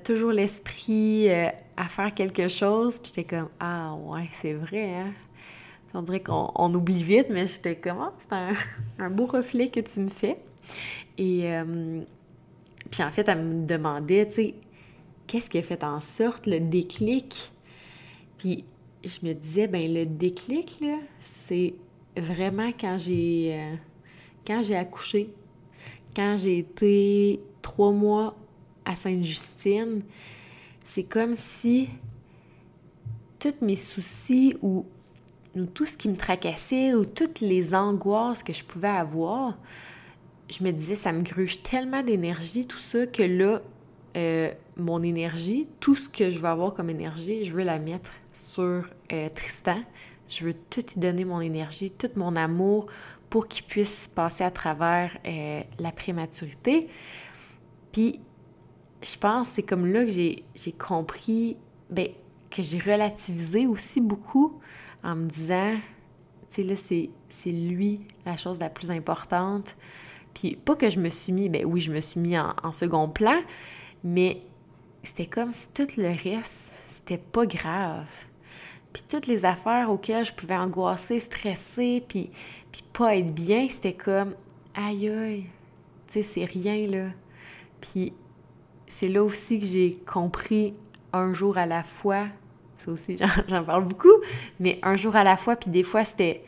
toujours 0.05 0.31
l'esprit 0.31 1.29
à 1.29 1.89
faire 1.89 2.15
quelque 2.15 2.47
chose. 2.47 2.99
Puis 3.01 3.13
j'étais 3.15 3.37
comme 3.37 3.49
Ah 3.59 3.95
ouais, 3.95 4.29
c'est 4.41 4.53
vrai, 4.53 4.95
hein? 4.95 5.13
On 5.95 6.03
dirait 6.03 6.21
qu'on 6.21 6.75
oublie 6.75 7.03
vite, 7.03 7.29
mais 7.31 7.47
j'étais 7.47 7.75
comme 7.77 7.99
ah, 8.01 8.13
c'est 8.19 8.35
un, 8.35 8.55
un, 9.07 9.11
beau 9.11 9.27
reflet 9.27 9.69
que 9.69 9.81
tu 9.81 10.01
me 10.01 10.11
fais. 10.11 10.37
Et 11.17 11.51
puis 12.91 13.03
en 13.03 13.11
fait, 13.11 13.29
elle 13.29 13.43
me 13.43 13.67
demandait, 13.67 14.27
tu 14.27 14.35
sais, 14.35 14.55
qu'est-ce 15.27 15.51
qui 15.51 15.59
a 15.59 15.63
fait 15.63 15.85
en 15.85 16.01
sorte 16.01 16.47
le 16.47 16.61
déclic? 16.61 17.53
Puis 18.39 18.65
je 19.05 19.27
me 19.27 19.33
disais, 19.33 19.67
ben 19.67 19.93
le 19.93 20.07
déclic, 20.07 20.79
là, 20.81 20.99
c'est 21.47 21.75
vraiment 22.17 22.71
quand 22.79 22.99
j'ai 22.99 23.55
euh, 23.55 23.75
quand 24.47 24.63
j'ai 24.63 24.77
accouché, 24.77 25.31
quand 26.15 26.37
j'ai 26.39 26.59
été 26.59 27.41
trois 27.63 27.93
mois 27.93 28.37
à 28.85 28.95
Sainte-Justine, 28.95 30.03
c'est 30.85 31.03
comme 31.03 31.35
si 31.37 31.89
tous 33.39 33.55
mes 33.61 33.77
soucis 33.77 34.57
ou, 34.63 34.87
ou, 35.57 35.67
tout 35.67 35.85
ce 35.85 35.97
qui 35.97 36.09
me 36.09 36.17
tracassait 36.17 36.95
ou 36.95 37.05
toutes 37.05 37.41
les 37.41 37.75
angoisses 37.75 38.43
que 38.43 38.53
je 38.53 38.65
pouvais 38.65 38.89
avoir, 38.89 39.59
je 40.49 40.63
me 40.65 40.71
disais, 40.71 40.97
ça 40.97 41.13
me 41.13 41.23
gruge 41.23 41.63
tellement 41.63 42.03
d'énergie, 42.03 42.67
tout 42.67 42.79
ça, 42.79 43.07
que 43.07 43.23
là, 43.23 43.63
euh, 44.17 44.51
mon 44.77 45.03
énergie, 45.03 45.67
tout 45.81 45.95
ce 45.95 46.09
que 46.09 46.31
je 46.31 46.39
veux 46.39 46.49
avoir 46.49 46.75
comme 46.75 46.89
énergie, 46.89 47.45
je 47.45 47.53
veux 47.53 47.65
la 47.65 47.79
mettre 47.79 48.11
sur 48.33 48.85
euh, 49.13 49.29
Tristan. 49.35 49.79
Je 50.29 50.45
veux 50.45 50.55
tout 50.55 50.85
y 50.95 50.99
donner 50.99 51.25
mon 51.25 51.41
énergie, 51.41 51.91
tout 51.91 52.11
mon 52.17 52.35
amour 52.35 52.87
pour 53.29 53.49
qu'il 53.49 53.65
puisse 53.65 54.09
passer 54.09 54.45
à 54.45 54.51
travers 54.51 55.17
euh, 55.27 55.63
la 55.79 55.93
prématurité. 55.93 56.89
Puis, 57.93 58.21
je 59.03 59.19
pense 59.19 59.49
c'est 59.49 59.63
comme 59.63 59.87
là 59.87 60.05
que 60.05 60.11
j'ai 60.11 60.73
compris, 60.79 61.57
ben, 61.91 62.09
que 62.51 62.63
j'ai 62.63 62.79
relativisé 62.79 63.67
aussi 63.67 64.01
beaucoup 64.01 64.61
en 65.03 65.17
me 65.17 65.27
disant, 65.27 65.75
tu 66.51 66.63
sais, 66.63 66.63
là, 66.63 66.75
c'est 67.29 67.51
lui 67.51 68.01
la 68.25 68.37
chose 68.37 68.59
la 68.61 68.71
plus 68.71 68.91
importante. 68.91 69.77
Puis 70.37 70.55
pas 70.55 70.77
que 70.77 70.91
je 70.91 71.01
me 71.01 71.09
suis 71.09 71.33
mis, 71.33 71.49
ben 71.49 71.65
oui, 71.65 71.81
je 71.81 71.91
me 71.91 72.01
suis 72.01 72.21
mis 72.21 72.37
en, 72.39 72.71
second 72.71 73.09
plan, 73.09 73.41
mais 74.05 74.43
c'était 75.03 75.25
comme 75.25 75.51
si 75.51 75.69
tout 75.71 75.87
le 75.97 76.09
reste, 76.09 76.73
c'était 76.91 77.17
pas 77.17 77.47
grave. 77.47 78.07
Puis 78.93 79.03
toutes 79.09 79.29
les 79.29 79.47
affaires 79.47 79.91
auxquelles 79.91 80.27
je 80.27 80.35
pouvais 80.35 80.57
angoisser, 80.57 81.21
stresser, 81.21 82.05
puis, 82.07 82.29
puis 82.71 82.85
pas 82.93 83.17
être 83.17 83.35
bien, 83.35 83.67
c'était 83.71 83.95
comme 83.95 84.35
aïe 84.75 85.09
aïe, 85.09 85.47
tu 86.07 86.13
sais, 86.13 86.23
c'est 86.23 86.45
rien 86.45 86.87
là. 86.87 87.07
Puis 87.81 88.13
c'est 88.87 89.09
là 89.09 89.25
aussi 89.25 89.59
que 89.59 89.67
j'ai 89.67 89.99
compris 90.05 90.75
un 91.15 91.33
jour 91.33 91.57
à 91.57 91.65
la 91.65 91.83
fois. 91.83 92.27
Ça 92.77 92.91
aussi, 92.91 93.17
j'en 93.49 93.65
parle 93.65 93.85
beaucoup, 93.85 94.21
mais 94.61 94.81
un 94.83 94.97
jour 94.97 95.17
à 95.17 95.25
la 95.25 95.39
fois, 95.39 95.57
puis 95.57 95.71
des 95.71 95.83
fois, 95.83 96.05
c'était 96.05 96.45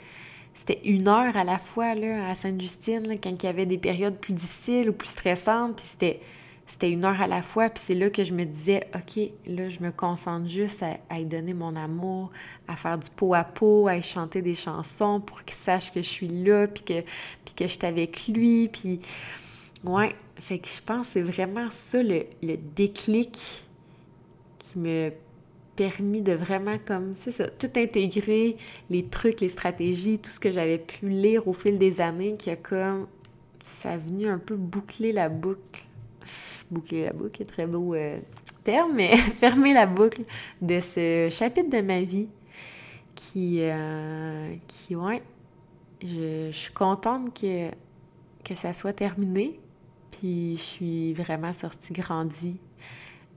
c'était 0.58 0.80
une 0.84 1.06
heure 1.06 1.36
à 1.36 1.44
la 1.44 1.56
fois 1.56 1.94
là, 1.94 2.28
à 2.28 2.34
Sainte-Justine, 2.34 3.18
quand 3.22 3.30
il 3.30 3.46
y 3.46 3.48
avait 3.48 3.64
des 3.64 3.78
périodes 3.78 4.16
plus 4.16 4.34
difficiles 4.34 4.90
ou 4.90 4.92
plus 4.92 5.08
stressantes, 5.08 5.76
puis 5.76 6.20
c'était, 6.66 6.90
une 6.90 7.04
heure 7.04 7.22
à 7.22 7.28
la 7.28 7.42
fois, 7.42 7.70
puis 7.70 7.82
c'est 7.86 7.94
là 7.94 8.10
que 8.10 8.24
je 8.24 8.34
me 8.34 8.44
disais, 8.44 8.88
OK, 8.92 9.30
là, 9.46 9.68
je 9.68 9.80
me 9.80 9.92
concentre 9.92 10.48
juste 10.48 10.82
à, 10.82 11.18
y 11.18 11.24
donner 11.24 11.54
mon 11.54 11.76
amour, 11.76 12.32
à 12.66 12.74
faire 12.74 12.98
du 12.98 13.08
pot 13.08 13.34
à 13.34 13.44
pot, 13.44 13.86
à 13.86 13.96
y 13.96 14.02
chanter 14.02 14.42
des 14.42 14.56
chansons 14.56 15.20
pour 15.20 15.44
qu'il 15.44 15.56
sache 15.56 15.92
que 15.92 16.02
je 16.02 16.08
suis 16.08 16.28
là, 16.28 16.66
puis 16.66 16.82
que, 16.82 17.00
puis 17.02 17.54
je 17.60 17.66
suis 17.66 17.86
avec 17.86 18.26
lui, 18.26 18.68
puis... 18.68 19.00
Ouais, 19.84 20.12
fait 20.34 20.58
que 20.58 20.66
je 20.66 20.82
pense 20.82 21.06
que 21.06 21.12
c'est 21.12 21.22
vraiment 21.22 21.70
ça 21.70 22.02
le, 22.02 22.26
le 22.42 22.56
déclic 22.56 23.62
qui 24.58 24.78
me 24.80 25.12
permis 25.78 26.22
de 26.22 26.32
vraiment 26.32 26.76
comme, 26.84 27.14
c'est 27.14 27.30
ça, 27.30 27.46
tout 27.48 27.70
intégrer, 27.76 28.56
les 28.90 29.04
trucs, 29.04 29.40
les 29.40 29.48
stratégies, 29.48 30.18
tout 30.18 30.32
ce 30.32 30.40
que 30.40 30.50
j'avais 30.50 30.78
pu 30.78 31.08
lire 31.08 31.46
au 31.46 31.52
fil 31.52 31.78
des 31.78 32.00
années 32.00 32.34
qui 32.36 32.50
a 32.50 32.56
comme, 32.56 33.06
ça 33.64 33.92
a 33.92 33.96
venu 33.96 34.26
un 34.26 34.38
peu 34.38 34.56
boucler 34.56 35.12
la 35.12 35.28
boucle. 35.28 35.84
Boucler 36.70 37.06
la 37.06 37.12
boucle 37.12 37.40
est 37.40 37.46
très 37.46 37.66
beau 37.66 37.94
euh, 37.94 38.18
terme, 38.64 38.92
mais 38.94 39.16
fermer 39.36 39.72
la 39.72 39.86
boucle 39.86 40.22
de 40.60 40.80
ce 40.80 41.28
chapitre 41.30 41.70
de 41.70 41.80
ma 41.80 42.00
vie 42.00 42.28
qui, 43.14 43.60
euh, 43.60 44.54
qui 44.66 44.96
ouais, 44.96 45.22
je, 46.02 46.48
je, 46.50 46.56
suis 46.56 46.72
contente 46.72 47.32
que, 47.40 47.70
que 48.44 48.54
ça 48.54 48.74
soit 48.74 48.92
terminé. 48.92 49.60
Puis 50.10 50.56
je 50.56 50.62
suis 50.62 51.14
vraiment 51.14 51.52
sortie 51.52 51.92
grandie 51.92 52.58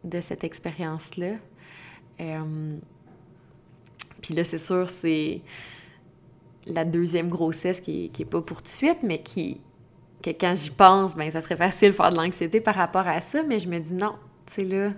de 0.03 0.19
cette 0.19 0.43
expérience-là. 0.43 1.35
Euh, 2.19 2.77
puis 4.21 4.33
là, 4.33 4.43
c'est 4.43 4.57
sûr, 4.57 4.89
c'est 4.89 5.41
la 6.65 6.85
deuxième 6.85 7.29
grossesse 7.29 7.81
qui 7.81 8.11
n'est 8.17 8.25
pas 8.25 8.41
pour 8.41 8.57
tout 8.57 8.63
de 8.63 8.67
suite, 8.67 8.99
mais 9.03 9.19
qui, 9.19 9.59
quand 10.23 10.55
j'y 10.55 10.69
pense, 10.69 11.15
ben 11.15 11.31
ça 11.31 11.41
serait 11.41 11.55
facile 11.55 11.89
de 11.89 11.95
faire 11.95 12.11
de 12.11 12.17
l'anxiété 12.17 12.61
par 12.61 12.75
rapport 12.75 13.07
à 13.07 13.19
ça, 13.21 13.41
mais 13.43 13.57
je 13.57 13.67
me 13.67 13.79
dis 13.79 13.93
non, 13.93 14.15
tu 14.45 14.53
sais 14.53 14.63
là, 14.63 14.91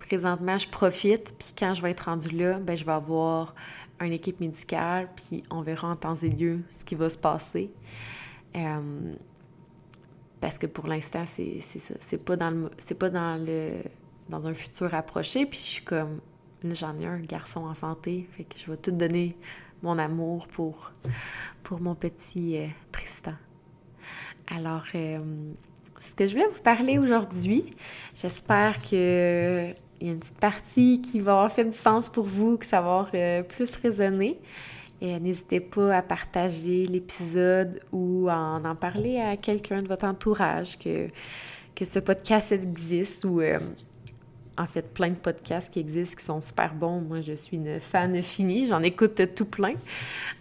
présentement, 0.00 0.58
je 0.58 0.68
profite, 0.68 1.34
puis 1.38 1.52
quand 1.56 1.74
je 1.74 1.82
vais 1.82 1.92
être 1.92 2.06
rendue 2.06 2.34
là, 2.34 2.58
ben 2.58 2.76
je 2.76 2.84
vais 2.84 2.92
avoir 2.92 3.54
une 4.00 4.12
équipe 4.12 4.40
médicale, 4.40 5.08
puis 5.14 5.42
on 5.50 5.62
verra 5.62 5.88
en 5.88 5.96
temps 5.96 6.16
et 6.16 6.28
lieu 6.28 6.60
ce 6.70 6.84
qui 6.84 6.96
va 6.96 7.10
se 7.10 7.18
passer. 7.18 7.70
Euh, 8.56 9.14
parce 10.40 10.58
que 10.58 10.66
pour 10.66 10.86
l'instant, 10.86 11.24
c'est 11.26 11.60
ça. 11.60 11.94
C'est 12.00 12.18
pas 12.18 12.36
dans 12.36 12.50
le. 12.50 12.70
C'est 12.78 12.94
pas 12.94 13.10
dans 13.10 13.36
le. 13.36 13.82
dans 14.28 14.46
un 14.46 14.54
futur 14.54 14.94
approché. 14.94 15.46
Puis 15.46 15.58
je 15.58 15.64
suis 15.64 15.84
comme. 15.84 16.20
J'en 16.64 16.98
ai 16.98 17.06
un 17.06 17.18
garçon 17.20 17.60
en 17.60 17.74
santé. 17.74 18.28
Fait 18.32 18.44
que 18.44 18.58
je 18.58 18.70
vais 18.70 18.76
tout 18.76 18.90
donner 18.90 19.36
mon 19.82 19.98
amour 19.98 20.46
pour, 20.48 20.92
pour 21.62 21.80
mon 21.80 21.94
petit 21.94 22.58
euh, 22.58 22.66
Tristan. 22.92 23.34
Alors, 24.48 24.84
euh, 24.94 25.18
ce 26.00 26.14
que 26.14 26.26
je 26.26 26.32
voulais 26.32 26.48
vous 26.48 26.62
parler 26.62 26.98
aujourd'hui, 26.98 27.64
j'espère 28.14 28.80
que 28.82 29.72
il 30.00 30.06
y 30.06 30.10
a 30.10 30.12
une 30.14 30.18
petite 30.18 30.38
partie 30.38 31.02
qui 31.02 31.20
va 31.20 31.32
avoir 31.32 31.52
fait 31.52 31.64
du 31.64 31.76
sens 31.76 32.08
pour 32.08 32.24
vous, 32.24 32.56
que 32.56 32.64
ça 32.64 32.80
va 32.80 32.88
avoir 32.88 33.10
euh, 33.14 33.42
plus 33.42 33.70
résonné. 33.76 34.38
Et 35.02 35.18
n'hésitez 35.18 35.60
pas 35.60 35.96
à 35.96 36.02
partager 36.02 36.86
l'épisode 36.86 37.80
ou 37.92 38.28
à 38.28 38.36
en, 38.36 38.74
parler 38.76 39.18
à 39.18 39.36
quelqu'un 39.36 39.82
de 39.82 39.88
votre 39.88 40.04
entourage 40.04 40.78
que, 40.78 41.08
que 41.74 41.84
ce 41.84 41.98
podcast 41.98 42.52
existe 42.52 43.24
ou 43.24 43.40
euh, 43.40 43.58
en 44.60 44.66
fait 44.66 44.92
plein 44.92 45.08
de 45.08 45.14
podcasts 45.14 45.72
qui 45.72 45.80
existent 45.80 46.16
qui 46.18 46.24
sont 46.24 46.40
super 46.40 46.74
bons. 46.74 47.00
Moi, 47.00 47.22
je 47.22 47.32
suis 47.32 47.56
une 47.56 47.80
fan 47.80 48.22
finie. 48.22 48.66
J'en 48.66 48.82
écoute 48.82 49.34
tout 49.34 49.46
plein 49.46 49.74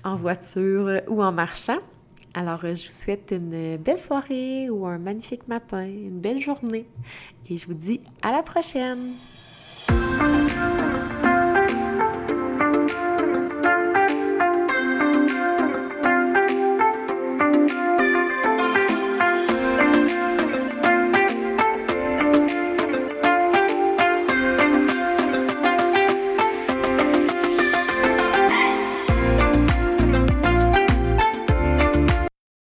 en 0.04 0.16
voiture 0.16 1.02
ou 1.08 1.24
en 1.24 1.32
marchant. 1.32 1.80
Alors, 2.34 2.62
je 2.62 2.86
vous 2.86 2.94
souhaite 2.94 3.34
une 3.36 3.78
belle 3.78 3.98
soirée 3.98 4.70
ou 4.70 4.86
un 4.86 5.00
magnifique 5.00 5.48
matin, 5.48 5.84
une 5.84 6.20
belle 6.20 6.40
journée 6.40 6.86
et 7.50 7.58
je 7.58 7.66
vous 7.66 7.74
dis 7.74 8.02
à 8.22 8.32
la 8.32 8.44
prochaine! 8.44 9.14